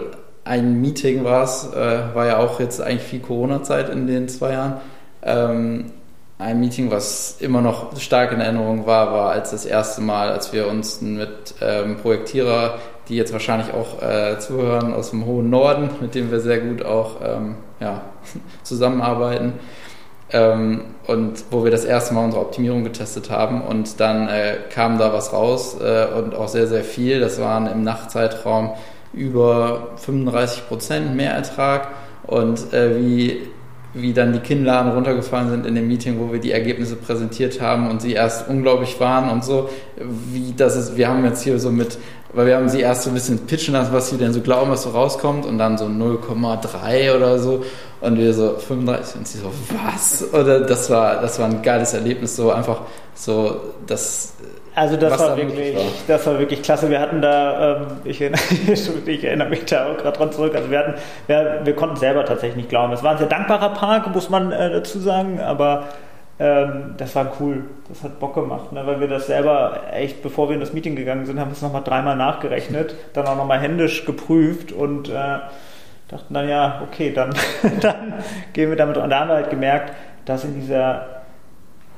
[0.44, 4.52] ein Meeting war es, äh, war ja auch jetzt eigentlich viel Corona-Zeit in den zwei
[4.52, 4.80] Jahren,
[5.22, 5.92] ähm,
[6.38, 10.52] ein Meeting, was immer noch stark in Erinnerung war, war als das erste Mal, als
[10.52, 15.90] wir uns mit ähm, Projektierer die jetzt wahrscheinlich auch äh, zuhören aus dem hohen Norden,
[16.00, 18.02] mit dem wir sehr gut auch ähm, ja,
[18.62, 19.54] zusammenarbeiten.
[20.30, 24.98] Ähm, und wo wir das erste Mal unsere Optimierung getestet haben und dann äh, kam
[24.98, 27.20] da was raus äh, und auch sehr, sehr viel.
[27.20, 28.72] Das waren im Nachtzeitraum
[29.14, 31.88] über 35 Prozent Mehrertrag
[32.26, 33.48] und äh, wie
[34.00, 37.90] wie dann die Kinnladen runtergefallen sind in dem Meeting, wo wir die Ergebnisse präsentiert haben
[37.90, 39.68] und sie erst unglaublich waren und so,
[40.32, 41.98] wie das ist, wir haben jetzt hier so mit,
[42.32, 44.70] weil wir haben sie erst so ein bisschen pitchen lassen, was sie denn so glauben,
[44.70, 47.64] was so rauskommt und dann so 0,3 oder so
[48.00, 49.50] und wir so 35 und sie so,
[49.84, 50.32] was?
[50.32, 52.82] Oder das war, das war ein geiles Erlebnis, so einfach
[53.14, 54.34] so, das
[54.78, 55.82] also das war wirklich, war.
[56.06, 56.88] das war wirklich klasse.
[56.88, 58.20] Wir hatten da, ähm, ich,
[59.06, 60.54] ich, erinnere mich da auch gerade dran zurück.
[60.54, 60.94] Also wir hatten,
[61.26, 62.92] wir, wir, konnten selber tatsächlich nicht glauben.
[62.92, 65.88] Es war ein sehr dankbarer Park, muss man äh, dazu sagen, aber
[66.38, 67.64] ähm, das war cool.
[67.88, 68.86] Das hat Bock gemacht, ne?
[68.86, 71.62] weil wir das selber echt, bevor wir in das Meeting gegangen sind, haben wir es
[71.62, 75.38] nochmal dreimal nachgerechnet, dann auch nochmal händisch geprüft und äh,
[76.08, 77.34] dachten dann ja, okay, dann,
[77.80, 78.14] dann
[78.52, 78.96] gehen wir damit.
[78.96, 79.92] Und da haben wir halt gemerkt,
[80.24, 81.17] dass in dieser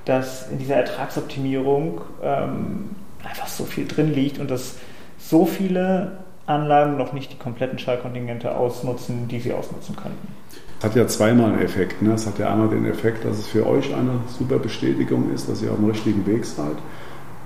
[0.05, 2.91] dass in dieser Ertragsoptimierung ähm,
[3.23, 4.77] einfach so viel drin liegt und dass
[5.19, 6.13] so viele
[6.47, 10.29] Anlagen noch nicht die kompletten Schallkontingente ausnutzen, die sie ausnutzen könnten.
[10.83, 12.01] Hat ja zweimal einen Effekt.
[12.01, 12.15] Ne?
[12.15, 15.63] Es hat ja einmal den Effekt, dass es für euch eine super Bestätigung ist, dass
[15.63, 16.77] ihr auf dem richtigen Weg seid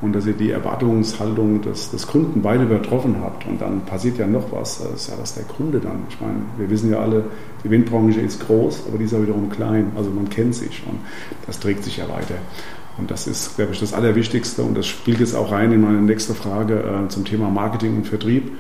[0.05, 3.47] und dass ihr die Erwartungshaltung des, des Kunden beide übertroffen habt.
[3.47, 4.79] Und dann passiert ja noch was.
[4.79, 6.05] Das ist ja das der Kunde dann.
[6.09, 7.25] Ich meine, wir wissen ja alle,
[7.65, 9.93] die Windbranche ist groß, aber die ist ja wiederum klein.
[9.97, 10.99] Also man kennt sich schon.
[11.47, 12.37] Das trägt sich ja weiter.
[12.99, 14.63] Und das ist, glaube ich, das Allerwichtigste.
[14.63, 18.07] Und das spielt jetzt auch rein in meine nächste Frage äh, zum Thema Marketing und
[18.07, 18.53] Vertrieb.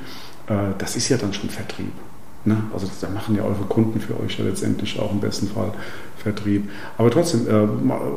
[0.48, 1.92] Äh, das ist ja dann schon Vertrieb.
[2.44, 2.56] Ne?
[2.72, 5.72] Also da machen ja eure Kunden für euch ja letztendlich auch im besten Fall
[6.18, 6.70] Vertrieb.
[6.98, 7.68] Aber trotzdem, äh,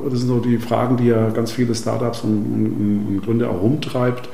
[0.10, 3.62] das sind so die Fragen, die ja ganz viele Startups und, und, und Gründer auch
[3.62, 4.30] rumtreibt.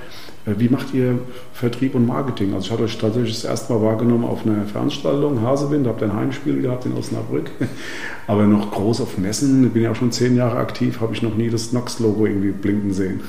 [0.46, 1.20] Äh, wie macht ihr
[1.54, 2.54] Vertrieb und Marketing?
[2.54, 6.14] Also ich hatte euch tatsächlich das erste Mal wahrgenommen auf einer Veranstaltung, Hasewind, habt ein
[6.14, 7.50] Heimspiel gehabt in Osnabrück,
[8.28, 11.36] aber noch groß auf Messen, bin ja auch schon zehn Jahre aktiv, habe ich noch
[11.36, 13.22] nie das Nox-Logo irgendwie blinken sehen.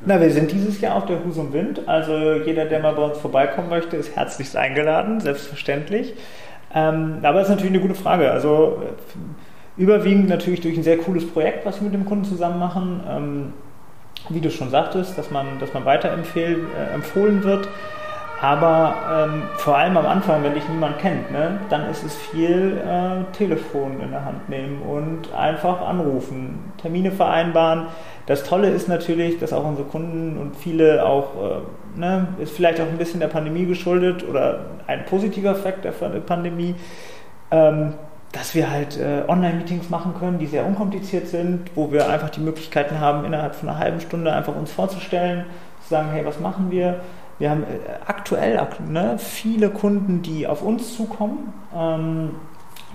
[0.00, 1.88] Na, wir sind dieses Jahr auf der Husum Wind.
[1.88, 6.14] Also jeder, der mal bei uns vorbeikommen möchte, ist herzlichst eingeladen, selbstverständlich.
[6.74, 8.30] Ähm, aber es ist natürlich eine gute Frage.
[8.30, 12.58] Also äh, überwiegend natürlich durch ein sehr cooles Projekt, was wir mit dem Kunden zusammen
[12.58, 13.00] machen.
[13.08, 13.52] Ähm,
[14.28, 17.68] wie du schon sagtest, dass man, dass man weiterempfehlen äh, wird.
[18.40, 22.80] Aber ähm, vor allem am Anfang, wenn dich niemand kennt, ne, dann ist es viel
[22.86, 27.86] äh, Telefon in der Hand nehmen und einfach anrufen, Termine vereinbaren.
[28.26, 32.80] Das Tolle ist natürlich, dass auch unsere Kunden und viele auch, äh, ne, ist vielleicht
[32.80, 36.76] auch ein bisschen der Pandemie geschuldet oder ein positiver Effekt der Pandemie,
[37.50, 37.94] ähm,
[38.30, 42.40] dass wir halt äh, Online-Meetings machen können, die sehr unkompliziert sind, wo wir einfach die
[42.40, 45.44] Möglichkeiten haben, innerhalb von einer halben Stunde einfach uns vorzustellen,
[45.82, 47.00] zu sagen, hey, was machen wir?
[47.38, 47.66] Wir haben äh,
[48.06, 52.30] aktuell ne, viele Kunden, die auf uns zukommen, ähm,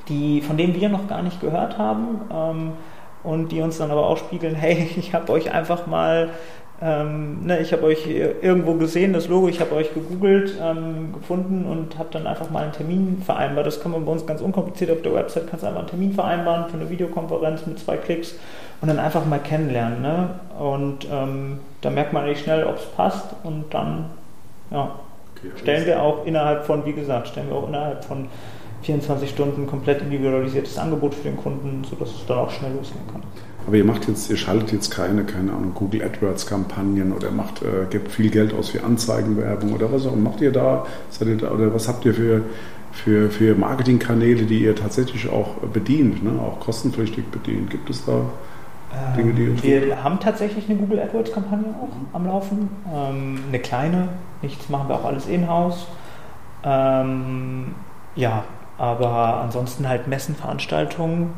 [0.09, 2.71] die, von denen wir noch gar nicht gehört haben ähm,
[3.23, 6.29] und die uns dann aber auch spiegeln, hey, ich habe euch einfach mal
[6.83, 11.65] ähm, ne, ich habe euch irgendwo gesehen, das Logo, ich habe euch gegoogelt, ähm, gefunden
[11.65, 13.65] und habe dann einfach mal einen Termin vereinbart.
[13.65, 16.69] Das kann man bei uns ganz unkompliziert auf der Website, kannst einfach einen Termin vereinbaren
[16.69, 18.35] für eine Videokonferenz mit zwei Klicks
[18.81, 20.01] und dann einfach mal kennenlernen.
[20.01, 20.29] Ne?
[20.59, 24.09] Und ähm, da merkt man eigentlich schnell, ob es passt und dann
[24.73, 24.95] ja,
[25.37, 28.27] okay, stellen wir auch innerhalb von, wie gesagt, stellen wir auch innerhalb von
[28.81, 33.21] 24 Stunden komplett individualisiertes Angebot für den Kunden, sodass es dann auch schnell losgehen kann.
[33.65, 37.61] Aber ihr macht jetzt, ihr schaltet jetzt keine, keine Ahnung, Google AdWords Kampagnen oder macht,
[37.61, 40.85] äh, gebt viel Geld aus für Anzeigenwerbung oder was auch macht ihr da?
[41.09, 42.41] Seid ihr da oder was habt ihr für,
[42.91, 46.41] für, für Marketingkanäle, die ihr tatsächlich auch bedient, ne?
[46.41, 47.69] auch kostenpflichtig bedient?
[47.69, 48.25] Gibt es da
[49.15, 49.63] Dinge, die tut?
[49.63, 52.69] Wir haben tatsächlich eine Google AdWords Kampagne auch am Laufen.
[52.93, 54.09] Ähm, eine kleine,
[54.41, 55.87] nichts machen wir auch alles in-house.
[56.63, 57.75] Ähm,
[58.15, 58.43] ja,
[58.77, 61.33] aber ansonsten halt Messenveranstaltungen,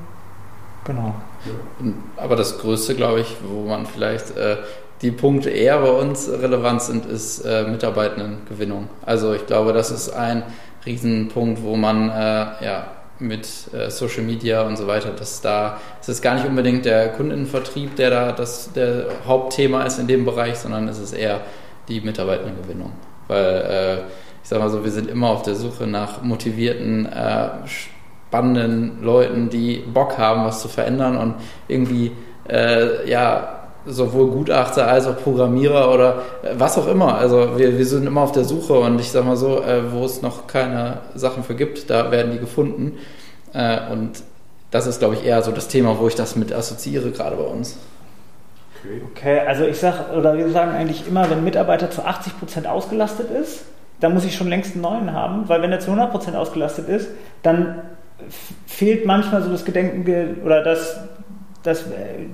[0.84, 1.14] genau.
[2.18, 4.58] Aber das Größte, glaube ich, wo man vielleicht äh,
[5.02, 8.90] die Punkte eher bei uns relevant sind, ist äh, Mitarbeitendengewinnung.
[9.06, 10.44] Also ich glaube, das ist ein
[10.86, 12.88] Riesenpunkt, wo man äh, ja,
[13.20, 17.10] mit äh, Social Media und so weiter, dass da es ist gar nicht unbedingt der
[17.10, 21.42] Kundenvertrieb, der da das der Hauptthema ist in dem Bereich, sondern es ist eher
[21.88, 22.92] die Mitarbeitendengewinnung.
[23.28, 23.98] Weil äh,
[24.44, 29.50] ich sage mal so, wir sind immer auf der Suche nach motivierten, äh, spannenden Leuten,
[29.50, 31.36] die Bock haben, was zu verändern und
[31.68, 32.12] irgendwie,
[32.48, 33.55] äh, ja,
[33.86, 37.16] sowohl Gutachter als auch Programmierer oder äh, was auch immer.
[37.16, 40.06] Also wir, wir sind immer auf der Suche und ich sage mal so, äh, wo
[40.06, 42.98] es noch keine Sachen für gibt, da werden die gefunden.
[43.54, 44.24] Äh, und
[44.72, 47.44] das ist, glaube ich, eher so das Thema, wo ich das mit assoziiere, gerade bei
[47.44, 47.78] uns.
[49.12, 52.68] Okay, also ich sage, oder wir sagen eigentlich immer, wenn ein Mitarbeiter zu 80 Prozent
[52.68, 53.66] ausgelastet ist,
[54.00, 57.10] dann muss ich schon längst einen neuen haben, weil wenn er zu 100% ausgelastet ist,
[57.42, 57.82] dann
[58.68, 61.00] fehlt manchmal so das Gedenken oder das,
[61.64, 61.86] das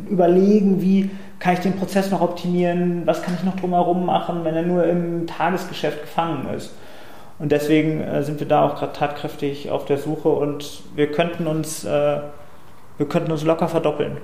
[0.09, 1.09] Überlegen, wie
[1.41, 4.85] kann ich den Prozess noch optimieren, was kann ich noch drumherum machen, wenn er nur
[4.85, 6.71] im Tagesgeschäft gefangen ist.
[7.39, 11.47] Und deswegen äh, sind wir da auch gerade tatkräftig auf der Suche und wir könnten
[11.47, 12.19] uns, äh,
[12.97, 14.17] wir könnten uns locker verdoppeln.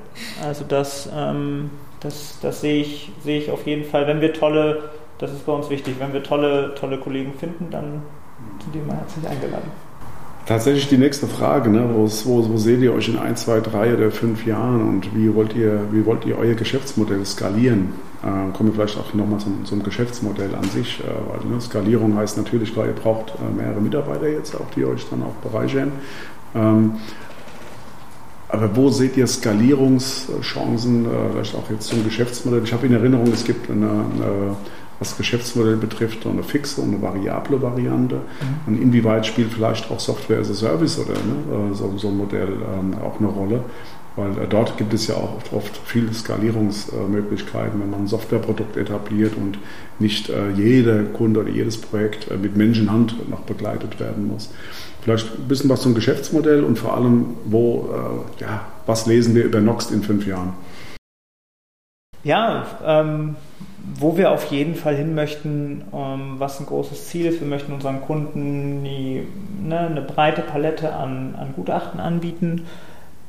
[0.46, 4.06] Also das, ähm, das, das sehe ich, sehe ich auf jeden Fall.
[4.06, 4.84] Wenn wir tolle,
[5.18, 8.04] das ist bei uns wichtig, wenn wir tolle, tolle Kollegen finden, dann
[8.62, 9.72] sind die immer herzlich eingeladen.
[10.48, 11.90] Tatsächlich die nächste Frage, ne?
[11.94, 15.36] wo, wo, wo, seht ihr euch in ein, zwei, drei oder fünf Jahren und wie
[15.36, 17.90] wollt ihr, wie wollt ihr euer Geschäftsmodell skalieren?
[18.24, 21.02] Äh, kommen wir vielleicht auch nochmal zum, zum Geschäftsmodell an sich.
[21.02, 24.86] Äh, weil, ne, Skalierung heißt natürlich, klar, ihr braucht äh, mehrere Mitarbeiter jetzt auch, die
[24.86, 25.92] euch dann auch bereichern.
[26.56, 26.94] Ähm,
[28.48, 32.64] aber wo seht ihr Skalierungschancen, äh, vielleicht auch jetzt zum Geschäftsmodell?
[32.64, 34.56] Ich habe in Erinnerung, es gibt eine, eine
[35.00, 38.16] was Geschäftsmodell betrifft, eine fixe und eine variable Variante.
[38.16, 38.22] Mhm.
[38.66, 42.18] Und inwieweit spielt vielleicht auch Software as a Service oder ne, äh, so, so, ein
[42.18, 43.64] Modell ähm, auch eine Rolle?
[44.16, 48.76] Weil äh, dort gibt es ja auch oft, oft viele Skalierungsmöglichkeiten, wenn man ein Softwareprodukt
[48.76, 49.60] etabliert und
[50.00, 54.50] nicht äh, jeder Kunde oder jedes Projekt äh, mit Menschenhand noch begleitet werden muss.
[55.04, 57.90] Vielleicht ein bisschen was zum Geschäftsmodell und vor allem, wo,
[58.40, 60.54] äh, ja, was lesen wir über Noxt in fünf Jahren?
[62.24, 63.36] Ja, ähm,
[63.96, 67.40] wo wir auf jeden Fall hin möchten, ähm, was ein großes Ziel ist.
[67.40, 69.26] Wir möchten unseren Kunden die,
[69.64, 72.68] ne, eine breite Palette an, an Gutachten anbieten.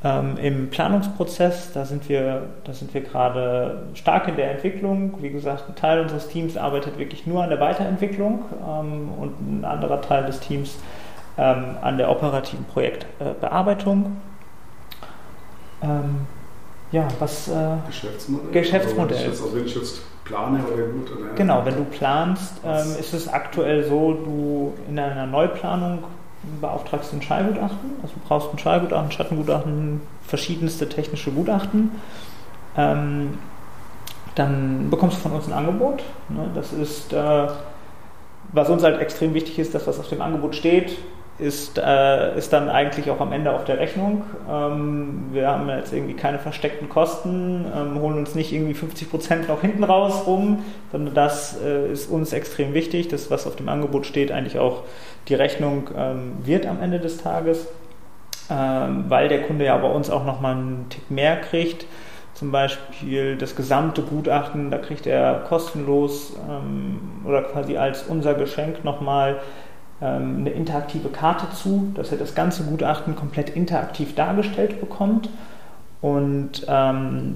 [0.03, 5.21] Ähm, Im Planungsprozess, da sind, wir, da sind wir gerade stark in der Entwicklung.
[5.21, 9.65] Wie gesagt, ein Teil unseres Teams arbeitet wirklich nur an der Weiterentwicklung ähm, und ein
[9.65, 10.77] anderer Teil des Teams
[11.37, 14.17] ähm, an der operativen Projektbearbeitung.
[15.81, 16.27] Ähm,
[16.91, 17.47] ja, was.
[17.47, 18.51] Äh, Geschäftsmodell.
[18.51, 19.27] Geschäftsmodell.
[19.27, 21.11] Also, wenn ich jetzt plane oder gut.
[21.11, 26.03] Oder genau, wenn du planst, ähm, ist es aktuell so, du in einer Neuplanung
[26.61, 27.91] beauftragst ein Schallgutachten.
[28.01, 31.91] Also du brauchst ein Schallgutachten, Schattengutachten, verschiedenste technische Gutachten.
[32.77, 33.37] Ähm,
[34.35, 36.03] dann bekommst du von uns ein Angebot.
[36.29, 36.49] Ne?
[36.55, 37.47] Das ist, äh,
[38.53, 40.97] was uns halt extrem wichtig ist, dass was auf dem Angebot steht,
[41.39, 44.23] ist, äh, ist dann eigentlich auch am Ende auf der Rechnung.
[44.49, 49.47] Ähm, wir haben jetzt irgendwie keine versteckten Kosten, ähm, holen uns nicht irgendwie 50 Prozent
[49.47, 53.69] noch hinten raus rum, sondern das äh, ist uns extrem wichtig, dass was auf dem
[53.69, 54.83] Angebot steht, eigentlich auch
[55.29, 57.67] die Rechnung ähm, wird am Ende des Tages,
[58.49, 61.85] ähm, weil der Kunde ja bei uns auch nochmal einen Tick mehr kriegt.
[62.33, 68.85] Zum Beispiel das gesamte Gutachten, da kriegt er kostenlos ähm, oder quasi als unser Geschenk
[68.85, 69.39] nochmal ähm,
[70.05, 75.29] eine interaktive Karte zu, dass er das ganze Gutachten komplett interaktiv dargestellt bekommt.
[76.01, 77.35] Und ähm,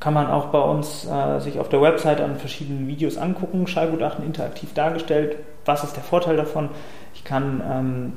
[0.00, 4.24] kann man auch bei uns äh, sich auf der Website an verschiedenen Videos angucken, Schallgutachten
[4.24, 5.36] interaktiv dargestellt.
[5.64, 6.70] Was ist der Vorteil davon?
[7.14, 8.12] Ich kann ähm,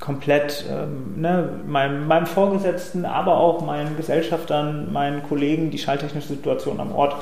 [0.00, 6.80] komplett ähm, ne, meinem, meinem, Vorgesetzten, aber auch meinen Gesellschaftern, meinen Kollegen die schalltechnische Situation
[6.80, 7.16] am Ort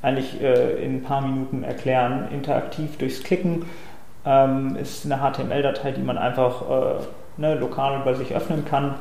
[0.00, 3.66] eigentlich äh, in ein paar Minuten erklären, interaktiv durchs Klicken
[4.28, 8.94] ähm, ist eine HTML-Datei, die man einfach äh, ne, lokal bei sich öffnen kann.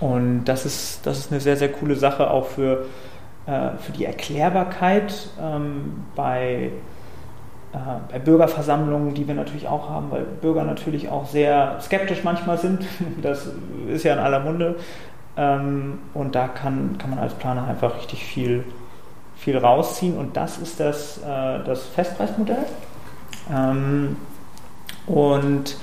[0.00, 2.86] Und das ist, das ist eine sehr, sehr coole Sache auch für,
[3.46, 6.72] äh, für die Erklärbarkeit ähm, bei,
[7.72, 7.78] äh,
[8.10, 12.84] bei Bürgerversammlungen, die wir natürlich auch haben, weil Bürger natürlich auch sehr skeptisch manchmal sind.
[13.22, 13.48] Das
[13.88, 14.76] ist ja in aller Munde.
[15.36, 18.64] Ähm, und da kann, kann man als Planer einfach richtig viel,
[19.36, 20.18] viel rausziehen.
[20.18, 22.66] Und das ist das, äh, das Festpreismodell.
[23.52, 24.16] Ähm,
[25.10, 25.76] und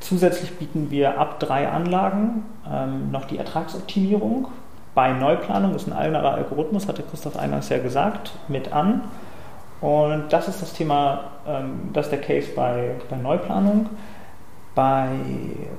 [0.00, 4.48] zusätzlich bieten wir ab drei Anlagen ähm, noch die Ertragsoptimierung.
[4.94, 9.02] Bei Neuplanung ist ein eigener Algorithmus, hatte Christoph eingangs ja gesagt, mit an.
[9.80, 13.90] Und das ist das Thema, ähm, das ist der Case bei, bei Neuplanung.
[14.74, 15.08] Bei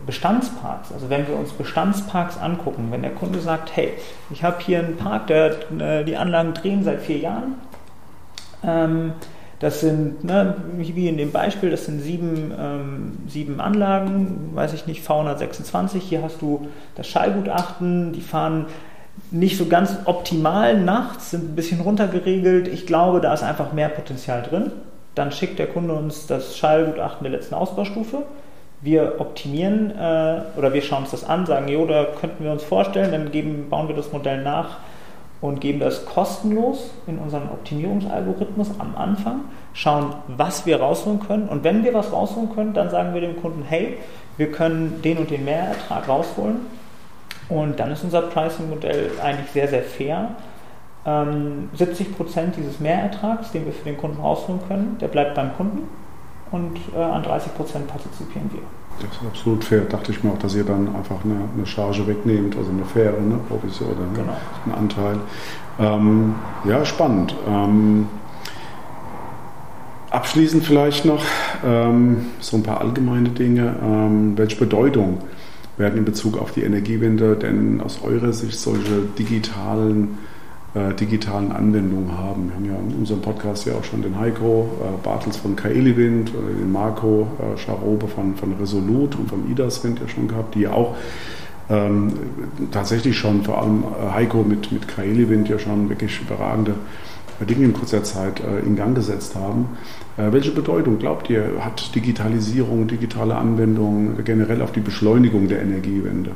[0.05, 3.93] Bestandsparks, also wenn wir uns Bestandsparks angucken, wenn der Kunde sagt, hey,
[4.29, 7.55] ich habe hier einen Park, der, äh, die Anlagen drehen seit vier Jahren,
[8.63, 9.13] ähm,
[9.59, 14.87] das sind, ne, wie in dem Beispiel, das sind sieben, ähm, sieben Anlagen, weiß ich
[14.87, 15.99] nicht, V126.
[15.99, 18.67] Hier hast du das Schallgutachten, die fahren
[19.31, 22.69] nicht so ganz optimal nachts, sind ein bisschen runtergeregelt.
[22.69, 24.71] Ich glaube, da ist einfach mehr Potenzial drin.
[25.13, 28.23] Dann schickt der Kunde uns das Schallgutachten der letzten Ausbaustufe.
[28.81, 32.63] Wir optimieren äh, oder wir schauen uns das an, sagen, jo, da könnten wir uns
[32.63, 34.77] vorstellen, dann geben, bauen wir das Modell nach
[35.41, 39.41] und geben das kostenlos in unseren Optimierungsalgorithmus am Anfang,
[39.73, 41.47] schauen, was wir rausholen können.
[41.47, 43.97] Und wenn wir was rausholen können, dann sagen wir dem Kunden, hey,
[44.37, 46.57] wir können den und den Mehrertrag rausholen.
[47.47, 50.29] Und dann ist unser Pricing-Modell eigentlich sehr, sehr fair.
[51.05, 55.55] Ähm, 70 Prozent dieses Mehrertrags, den wir für den Kunden rausholen können, der bleibt beim
[55.55, 55.87] Kunden
[56.51, 58.61] und äh, an 30 Prozent partizipieren wir.
[59.01, 59.81] Das ist absolut fair.
[59.81, 63.19] Dachte ich mir auch, dass ihr dann einfach eine, eine Charge wegnehmt, also eine faire
[63.19, 64.37] ne, Provision oder ne, genau.
[64.65, 65.19] einen Anteil.
[65.79, 66.35] Ähm,
[66.65, 67.35] ja, spannend.
[67.47, 68.07] Ähm,
[70.09, 71.23] abschließend vielleicht noch
[71.65, 73.75] ähm, so ein paar allgemeine Dinge.
[73.81, 75.19] Ähm, welche Bedeutung
[75.77, 80.17] werden in Bezug auf die Energiewende denn aus eurer Sicht solche digitalen,
[80.75, 82.47] äh, digitalen Anwendungen haben?
[82.47, 86.31] Wir haben ja in unserem Podcast ja auch schon den Heiko äh, Bartels von Kaeliwind
[86.35, 90.61] oder den Marco äh, Scharobe von, von Resolut und von Idaswind ja schon gehabt, die
[90.61, 90.95] ja auch
[91.69, 92.13] ähm,
[92.71, 96.73] tatsächlich schon, vor allem äh, Heiko mit, mit Kaeliwind ja schon wirklich überragende
[97.45, 99.77] Dinge in kurzer Zeit äh, in Gang gesetzt haben.
[100.17, 106.31] Äh, welche Bedeutung, glaubt ihr, hat Digitalisierung, digitale Anwendungen generell auf die Beschleunigung der Energiewende?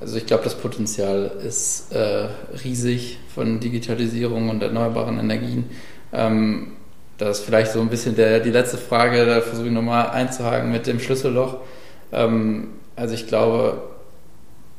[0.00, 2.28] Also ich glaube, das Potenzial ist äh,
[2.64, 5.70] riesig von Digitalisierung und erneuerbaren Energien.
[6.12, 6.72] Ähm,
[7.18, 10.70] das ist vielleicht so ein bisschen der, die letzte Frage, da versuche ich nochmal einzuhaken
[10.70, 11.56] mit dem Schlüsselloch.
[12.12, 13.82] Ähm, also ich glaube,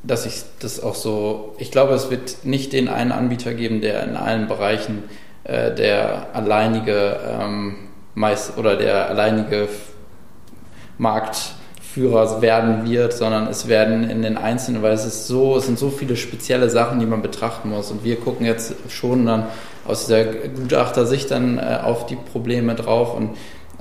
[0.03, 4.03] dass ich das auch so, ich glaube, es wird nicht den einen Anbieter geben, der
[4.03, 5.03] in allen Bereichen
[5.43, 7.75] äh, der alleinige ähm,
[8.13, 9.67] meist oder der alleinige
[11.97, 15.79] Marktführer werden wird, sondern es werden in den einzelnen, weil es ist so, es sind
[15.79, 17.91] so viele spezielle Sachen, die man betrachten muss.
[17.91, 19.47] Und wir gucken jetzt schon dann
[19.85, 23.31] aus der Gutachtersicht dann äh, auf die Probleme drauf und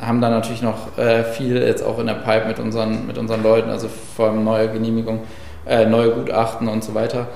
[0.00, 3.42] haben da natürlich noch äh, viel jetzt auch in der Pipe mit unseren, mit unseren
[3.42, 5.20] Leuten, also vor allem neue Genehmigung,
[5.66, 7.26] äh, neue Gutachten und so weiter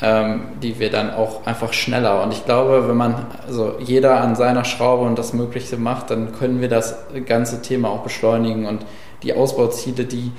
[0.00, 2.22] ähm, die wir dann auch einfach schneller.
[2.22, 6.32] Und ich glaube, wenn man also jeder an seiner Schraube und das Mögliche macht, dann
[6.32, 8.84] können wir das ganze Thema auch beschleunigen und
[9.22, 10.32] die Ausbauziele, die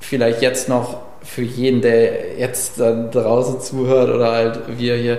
[0.00, 5.18] vielleicht jetzt noch für jeden, der jetzt da draußen zuhört oder halt wir hier,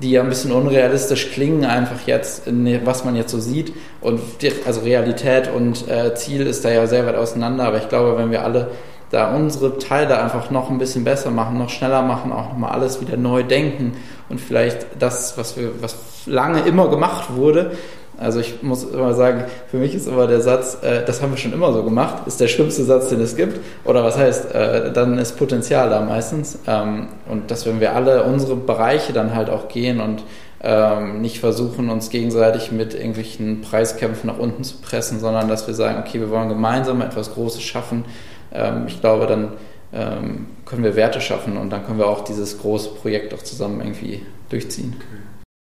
[0.00, 2.44] die ja ein bisschen unrealistisch klingen, einfach jetzt,
[2.84, 3.72] was man jetzt so sieht.
[4.00, 4.20] Und
[4.66, 8.30] also Realität und äh, Ziel ist da ja sehr weit auseinander, aber ich glaube, wenn
[8.30, 8.70] wir alle
[9.10, 13.00] da unsere Teile einfach noch ein bisschen besser machen, noch schneller machen, auch nochmal alles
[13.00, 13.96] wieder neu denken
[14.28, 17.72] und vielleicht das, was wir, was lange immer gemacht wurde.
[18.18, 21.36] Also ich muss immer sagen, für mich ist immer der Satz, äh, das haben wir
[21.36, 23.60] schon immer so gemacht, ist der schlimmste Satz, den es gibt.
[23.84, 26.58] Oder was heißt, äh, dann ist Potenzial da meistens.
[26.66, 30.22] Ähm, und dass wenn wir alle unsere Bereiche dann halt auch gehen und
[30.62, 35.74] ähm, nicht versuchen, uns gegenseitig mit irgendwelchen Preiskämpfen nach unten zu pressen, sondern dass wir
[35.74, 38.04] sagen, okay, wir wollen gemeinsam etwas Großes schaffen,
[38.52, 39.52] ähm, ich glaube, dann
[39.92, 43.80] ähm, können wir Werte schaffen und dann können wir auch dieses große Projekt auch zusammen
[43.80, 44.94] irgendwie durchziehen.
[44.96, 45.33] Okay.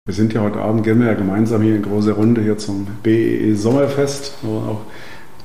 [0.06, 2.86] Wir sind ja heute Abend, gehen wir ja gemeinsam hier in große Runde hier zum
[3.02, 4.80] BEE Sommerfest, wo auch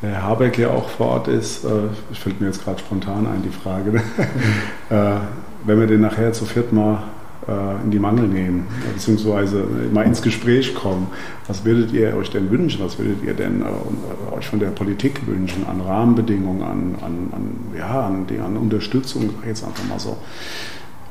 [0.02, 1.64] der Habeck ja auch vor Ort ist.
[1.64, 1.70] Äh,
[2.12, 4.02] fällt mir jetzt gerade spontan ein, die Frage.
[4.90, 5.20] Äh,
[5.66, 7.04] wenn wir den nachher zu viert mal
[7.48, 11.08] äh, in die Mangel nehmen, beziehungsweise mal ins Gespräch kommen.
[11.48, 12.84] Was würdet ihr euch denn wünschen?
[12.84, 17.78] Was würdet ihr denn äh, euch von der Politik wünschen an Rahmenbedingungen, an, an, an
[17.78, 19.30] ja, an, die, an Unterstützung?
[19.46, 20.18] Jetzt einfach mal so.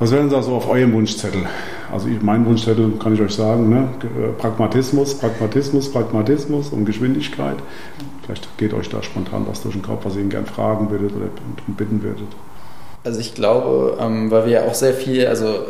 [0.00, 1.42] Was wären da so auf eurem Wunschzettel?
[1.92, 3.88] Also ich, mein Wunschzettel kann ich euch sagen, ne?
[4.38, 7.56] Pragmatismus, Pragmatismus, Pragmatismus und Geschwindigkeit.
[8.24, 11.12] Vielleicht geht euch da spontan was durch den Kopf, was ihr ihn gern fragen würdet
[11.16, 11.26] oder
[11.66, 12.28] bitten würdet.
[13.04, 15.60] Also ich glaube, ähm, weil wir ja auch sehr viel, also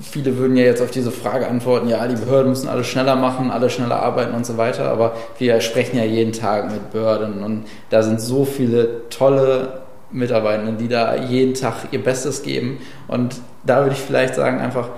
[0.00, 3.50] viele würden ja jetzt auf diese Frage antworten, ja, die Behörden müssen alles schneller machen,
[3.50, 7.64] alle schneller arbeiten und so weiter, aber wir sprechen ja jeden Tag mit Behörden und
[7.90, 9.77] da sind so viele tolle
[10.10, 12.78] Mitarbeitende, die da jeden Tag ihr Bestes geben
[13.08, 14.90] und da würde ich vielleicht sagen, einfach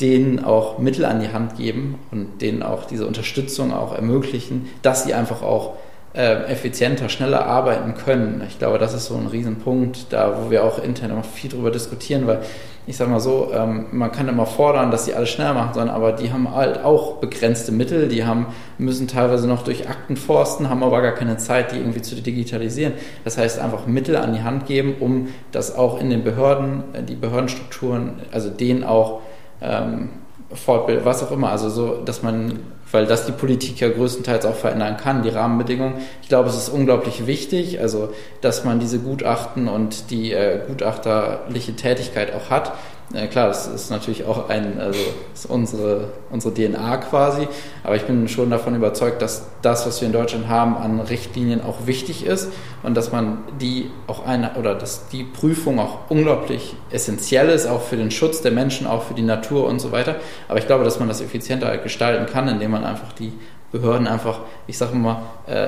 [0.00, 5.04] denen auch Mittel an die Hand geben und denen auch diese Unterstützung auch ermöglichen, dass
[5.04, 5.74] sie einfach auch
[6.14, 8.42] äh, effizienter, schneller arbeiten können.
[8.48, 11.70] Ich glaube, das ist so ein Riesenpunkt, da wo wir auch intern immer viel drüber
[11.70, 12.40] diskutieren, weil
[12.86, 15.90] ich sage mal so, ähm, man kann immer fordern, dass sie alles schneller machen sollen,
[15.90, 18.46] aber die haben halt auch begrenzte Mittel, die haben,
[18.78, 22.94] müssen teilweise noch durch Akten forsten, haben aber gar keine Zeit, die irgendwie zu digitalisieren.
[23.24, 27.02] Das heißt, einfach Mittel an die Hand geben, um das auch in den Behörden, äh,
[27.02, 29.20] die Behördenstrukturen, also denen auch
[29.60, 30.08] ähm,
[30.52, 32.58] Fortbildung, was auch immer, also so, dass man
[32.92, 35.94] weil das die Politik ja größtenteils auch verändern kann, die Rahmenbedingungen.
[36.22, 41.76] Ich glaube, es ist unglaublich wichtig, also dass man diese Gutachten und die äh, gutachterliche
[41.76, 42.72] Tätigkeit auch hat.
[43.12, 45.00] Äh, klar, das ist natürlich auch ein, also
[45.48, 47.48] unsere, unsere DNA quasi,
[47.82, 51.60] aber ich bin schon davon überzeugt, dass das, was wir in Deutschland haben, an Richtlinien
[51.60, 52.52] auch wichtig ist
[52.84, 57.82] und dass man die auch eine oder dass die Prüfung auch unglaublich essentiell ist, auch
[57.82, 60.16] für den Schutz der Menschen, auch für die Natur und so weiter.
[60.48, 63.32] Aber ich glaube, dass man das effizienter gestalten kann, indem man einfach die
[63.72, 65.66] Behörden einfach, ich sage mal, äh,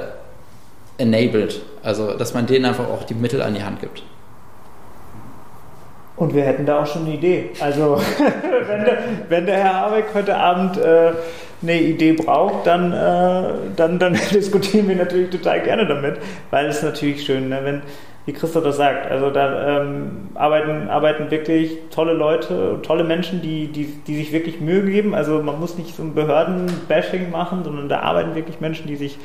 [0.98, 4.04] enabled, also dass man denen einfach auch die Mittel an die Hand gibt.
[6.22, 7.50] Und wir hätten da auch schon eine Idee.
[7.58, 8.00] Also,
[8.68, 8.98] wenn, der,
[9.28, 11.10] wenn, der, Herr Habeck heute Abend äh,
[11.60, 16.18] eine Idee braucht, dann, äh, dann, dann diskutieren wir natürlich total gerne damit,
[16.52, 17.82] weil es natürlich schön, ne, wenn,
[18.24, 23.66] wie Christoph das sagt, also da ähm, arbeiten, arbeiten wirklich tolle Leute, tolle Menschen, die,
[23.66, 25.16] die, die sich wirklich Mühe geben.
[25.16, 29.18] Also man muss nicht so ein Behörden-Bashing machen, sondern da arbeiten wirklich Menschen, die sich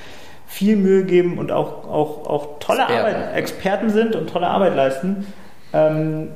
[0.47, 3.05] viel Mühe geben und auch, auch, auch tolle Experten.
[3.05, 5.27] Arbeit, Experten sind und tolle Arbeit leisten.
[5.73, 6.29] Ähm,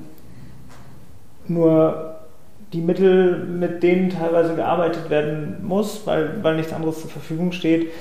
[1.54, 2.16] nur
[2.74, 7.91] die Mittel, mit denen teilweise gearbeitet werden muss, weil, weil nichts anderes zur Verfügung steht,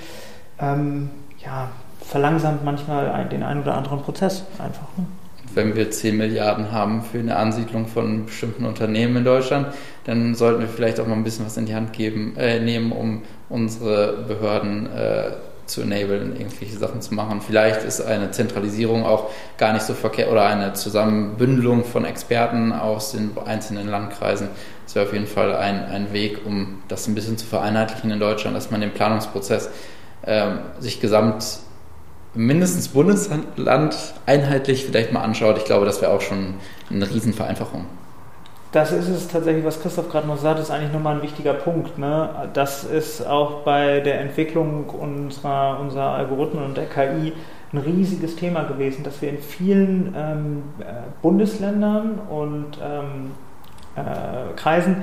[0.60, 1.10] ähm,
[1.44, 1.70] ja,
[2.00, 4.88] verlangsamt manchmal den einen oder anderen Prozess einfach.
[4.96, 5.06] Ne?
[5.52, 9.68] Wenn wir 10 Milliarden haben für eine Ansiedlung von bestimmten Unternehmen in Deutschland,
[10.04, 12.92] dann sollten wir vielleicht auch mal ein bisschen was in die Hand geben, äh, nehmen,
[12.92, 15.30] um unsere Behörden äh,
[15.70, 17.40] zu enablen, irgendwelche Sachen zu machen.
[17.40, 23.12] Vielleicht ist eine Zentralisierung auch gar nicht so verkehrt oder eine Zusammenbündelung von Experten aus
[23.12, 24.48] den einzelnen Landkreisen.
[24.84, 28.20] Das wäre auf jeden Fall ein, ein Weg, um das ein bisschen zu vereinheitlichen in
[28.20, 29.70] Deutschland, dass man den Planungsprozess
[30.26, 31.60] ähm, sich gesamt
[32.34, 33.96] mindestens Bundesland
[34.26, 35.58] einheitlich vielleicht mal anschaut.
[35.58, 36.54] Ich glaube, das wäre auch schon
[36.90, 37.86] eine Riesenvereinfachung.
[38.72, 41.98] Das ist es tatsächlich, was Christoph gerade noch sagt, ist eigentlich nochmal ein wichtiger Punkt.
[41.98, 42.30] Ne?
[42.52, 47.32] Das ist auch bei der Entwicklung unserer, unserer Algorithmen und der KI
[47.72, 50.84] ein riesiges Thema gewesen, dass wir in vielen ähm, äh,
[51.20, 53.32] Bundesländern und ähm,
[53.96, 55.02] äh, Kreisen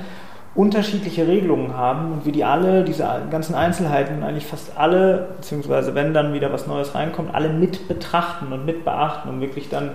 [0.55, 6.13] unterschiedliche Regelungen haben und wir die alle, diese ganzen Einzelheiten, eigentlich fast alle, beziehungsweise wenn
[6.13, 9.91] dann wieder was Neues reinkommt, alle mit betrachten und mit beachten, um wirklich dann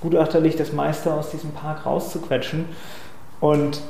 [0.00, 2.66] gutachterlich das meiste aus diesem Park rauszuquetschen.
[3.40, 3.80] Und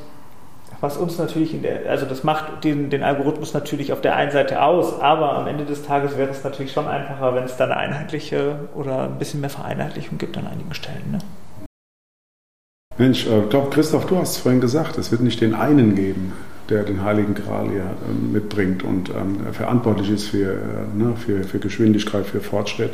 [0.81, 4.31] was uns natürlich, in der, also das macht den, den Algorithmus natürlich auf der einen
[4.31, 7.71] Seite aus, aber am Ende des Tages wäre es natürlich schon einfacher, wenn es dann
[7.71, 11.11] eine einheitliche oder ein bisschen mehr Vereinheitlichung gibt an einigen Stellen.
[11.11, 11.19] Ne?
[12.97, 15.95] Mensch, ich äh, glaube, Christoph, du hast es vorhin gesagt, es wird nicht den einen
[15.95, 16.33] geben,
[16.69, 21.43] der den Heiligen Gral hier äh, mitbringt und ähm, verantwortlich ist für, äh, ne, für,
[21.43, 22.91] für Geschwindigkeit, für Fortschritt.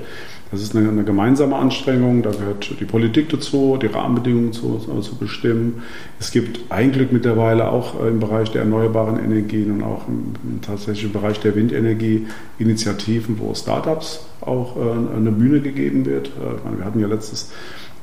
[0.51, 5.01] Das ist eine, eine, gemeinsame Anstrengung, da gehört die Politik dazu, die Rahmenbedingungen zu, äh,
[5.01, 5.83] zu bestimmen.
[6.19, 10.61] Es gibt ein Glück mittlerweile auch äh, im Bereich der erneuerbaren Energien und auch im,
[10.61, 12.27] tatsächlichen Bereich der Windenergie
[12.59, 16.31] Initiativen, wo Startups auch äh, eine Bühne gegeben wird.
[16.63, 17.51] Meine, wir hatten ja letztes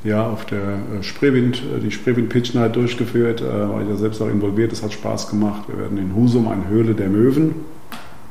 [0.05, 4.72] Jahr auf der Spreewind, die Spreewind Pitch Night durchgeführt, war ich ja selbst auch involviert,
[4.72, 5.64] das hat Spaß gemacht.
[5.68, 7.55] Wir werden in Husum eine Höhle der Möwen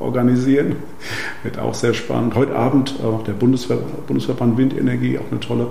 [0.02, 0.76] organisieren.
[1.44, 2.36] Wird auch sehr spannend.
[2.36, 3.78] Heute Abend auch der Bundesver
[4.08, 5.68] Bundesverband Windenergie, auch eine tolle,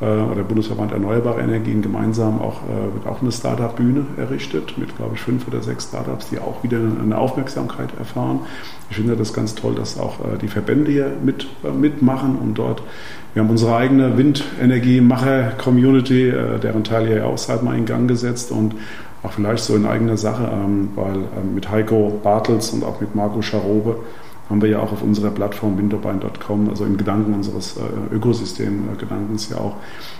[0.00, 5.14] äh, oder Bundesverband Erneuerbare Energien gemeinsam auch, äh, wird auch eine Startup-Bühne errichtet mit, glaube
[5.14, 8.40] ich, fünf oder sechs Startups, die auch wieder eine Aufmerksamkeit erfahren.
[8.90, 12.58] Ich finde das ganz toll, dass auch äh, die Verbände hier mit, äh, mitmachen und
[12.58, 12.82] dort
[13.34, 18.52] wir haben unsere eigene Windenergie-Macher-Community, äh, deren Teil hier auch seit mal in Gang gesetzt
[18.52, 18.76] und
[19.24, 23.14] auch vielleicht so in eigener Sache, ähm, weil ähm, mit Heiko Bartels und auch mit
[23.14, 23.96] Marco Scharobe
[24.50, 29.54] haben wir ja auch auf unserer Plattform winterbein.com, also im Gedanken unseres äh, Ökosystem-Gedankens äh,
[29.54, 29.76] ja auch,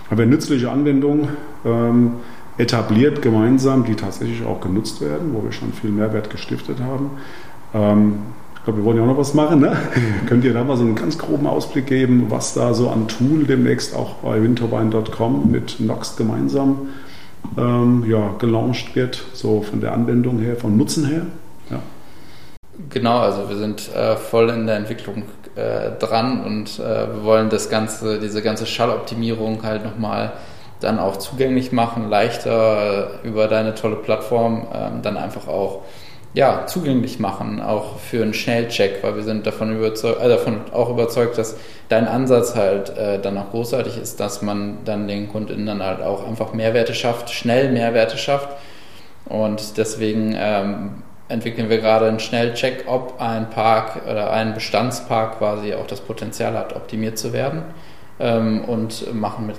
[0.09, 1.29] haben wir nützliche Anwendungen
[1.63, 2.13] ähm,
[2.57, 7.09] etabliert gemeinsam, die tatsächlich auch genutzt werden, wo wir schon viel Mehrwert gestiftet haben.
[7.73, 9.59] ich glaube, wir wollen ja auch noch was machen.
[9.59, 9.75] Ne?
[10.25, 13.43] Könnt ihr da mal so einen ganz groben Ausblick geben, was da so an Tool
[13.43, 16.87] demnächst auch bei windturbine.com mit Nox gemeinsam
[17.57, 21.21] ähm, ja, gelauncht wird, so von der Anwendung her, vom Nutzen her.
[21.69, 21.79] Ja.
[22.89, 25.23] Genau, also wir sind äh, voll in der Entwicklung
[25.55, 30.33] äh, dran und äh, wir wollen das ganze, diese ganze Schalloptimierung halt nochmal
[30.81, 35.83] dann auch zugänglich machen, leichter über deine tolle Plattform, ähm, dann einfach auch
[36.35, 40.89] ja, zugänglich machen, auch für einen Schnellcheck, weil wir sind davon überzeugt, äh, davon auch
[40.89, 41.55] überzeugt, dass
[41.87, 46.01] dein Ansatz halt äh, dann auch großartig ist, dass man dann den Kundinnen dann halt
[46.01, 48.49] auch einfach Mehrwerte schafft, schnell Mehrwerte schafft.
[49.25, 55.73] Und deswegen ähm, entwickeln wir gerade einen Schnellcheck, ob ein Park oder ein Bestandspark quasi
[55.73, 57.63] auch das Potenzial hat, optimiert zu werden.
[58.19, 59.55] Ähm, und machen mit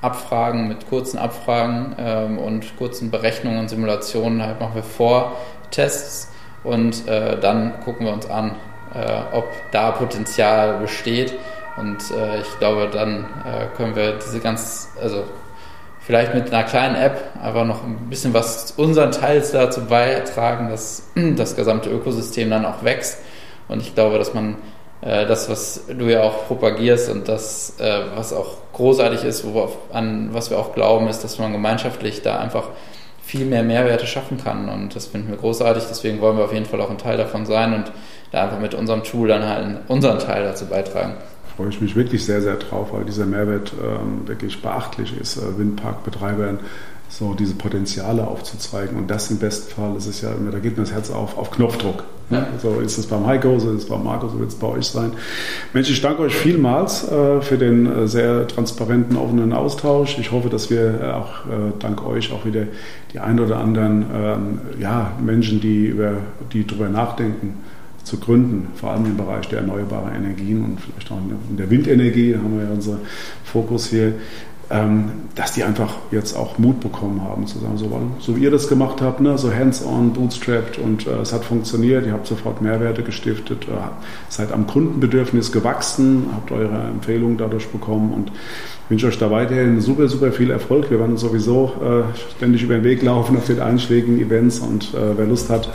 [0.00, 5.32] Abfragen, mit kurzen Abfragen ähm, und kurzen Berechnungen und Simulationen halt machen wir vor,
[5.70, 6.30] Tests
[6.64, 8.56] und äh, dann gucken wir uns an,
[8.94, 11.34] äh, ob da Potenzial besteht.
[11.76, 15.24] Und äh, ich glaube, dann äh, können wir diese ganz, also
[16.00, 21.04] vielleicht mit einer kleinen App einfach noch ein bisschen was unseren Teils dazu beitragen, dass
[21.36, 23.18] das gesamte Ökosystem dann auch wächst.
[23.68, 24.56] Und ich glaube, dass man
[25.00, 29.76] äh, das, was du ja auch propagierst und das, äh, was auch großartig ist, worauf,
[29.92, 32.64] an was wir auch glauben, ist, dass man gemeinschaftlich da einfach
[33.30, 34.68] viel mehr Mehrwerte schaffen kann.
[34.68, 35.84] Und das finden wir großartig.
[35.88, 37.92] Deswegen wollen wir auf jeden Fall auch ein Teil davon sein und
[38.32, 41.14] da einfach mit unserem Tool dann halt unseren Teil dazu beitragen.
[41.56, 45.36] Freue ich mich wirklich sehr, sehr drauf, weil dieser Mehrwert ähm, wirklich beachtlich ist.
[45.36, 46.58] Äh, Windparkbetreibern
[47.08, 48.96] so diese Potenziale aufzuzeigen.
[48.96, 51.38] Und das im besten Fall, das ist ja immer, da geht mir das Herz auf,
[51.38, 52.04] auf Knopfdruck.
[52.30, 52.46] Ja.
[52.62, 54.86] So ist es beim Heiko, so ist es beim Marco, so wird es bei euch
[54.86, 55.12] sein.
[55.72, 60.16] Mensch, ich danke euch vielmals äh, für den äh, sehr transparenten, offenen Austausch.
[60.18, 62.66] Ich hoffe, dass wir äh, auch äh, dank euch auch wieder
[63.12, 66.18] die ein oder anderen ähm, ja, Menschen, die, über,
[66.52, 67.54] die darüber nachdenken,
[68.04, 71.18] zu gründen, vor allem im Bereich der erneuerbaren Energien und vielleicht auch
[71.50, 73.00] in der Windenergie, haben wir ja unseren
[73.44, 74.14] Fokus hier,
[75.34, 77.90] dass die einfach jetzt auch Mut bekommen haben, zu sagen, so,
[78.20, 82.06] so wie ihr das gemacht habt, ne, so hands-on, bootstrapped und äh, es hat funktioniert,
[82.06, 83.72] ihr habt sofort Mehrwerte gestiftet, äh,
[84.28, 88.30] seid am Kundenbedürfnis gewachsen, habt eure Empfehlungen dadurch bekommen und
[88.88, 90.88] wünsche euch da weiterhin super, super viel Erfolg.
[90.88, 95.16] Wir werden sowieso äh, ständig über den Weg laufen auf den einschlägigen Events und äh,
[95.16, 95.68] wer Lust hat,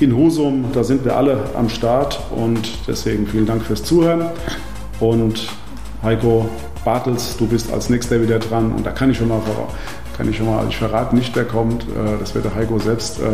[0.00, 4.30] in Husum, da sind wir alle am Start und deswegen vielen Dank fürs Zuhören
[4.98, 5.46] und
[6.02, 6.48] Heiko,
[6.84, 9.40] Bartels, du bist als nächster wieder dran und da kann ich schon mal,
[10.16, 11.84] kann ich schon mal, ich verrate nicht, wer kommt.
[11.84, 13.24] Äh, das wird der Heiko selbst äh,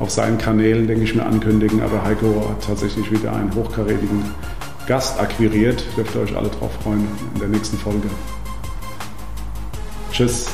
[0.00, 1.82] auf seinen Kanälen, denke ich mir, ankündigen.
[1.82, 4.24] Aber Heiko hat tatsächlich wieder einen hochkarätigen
[4.86, 5.84] Gast akquiriert.
[5.96, 8.08] Dürft ihr euch alle drauf freuen in der nächsten Folge.
[10.12, 10.48] Tschüss.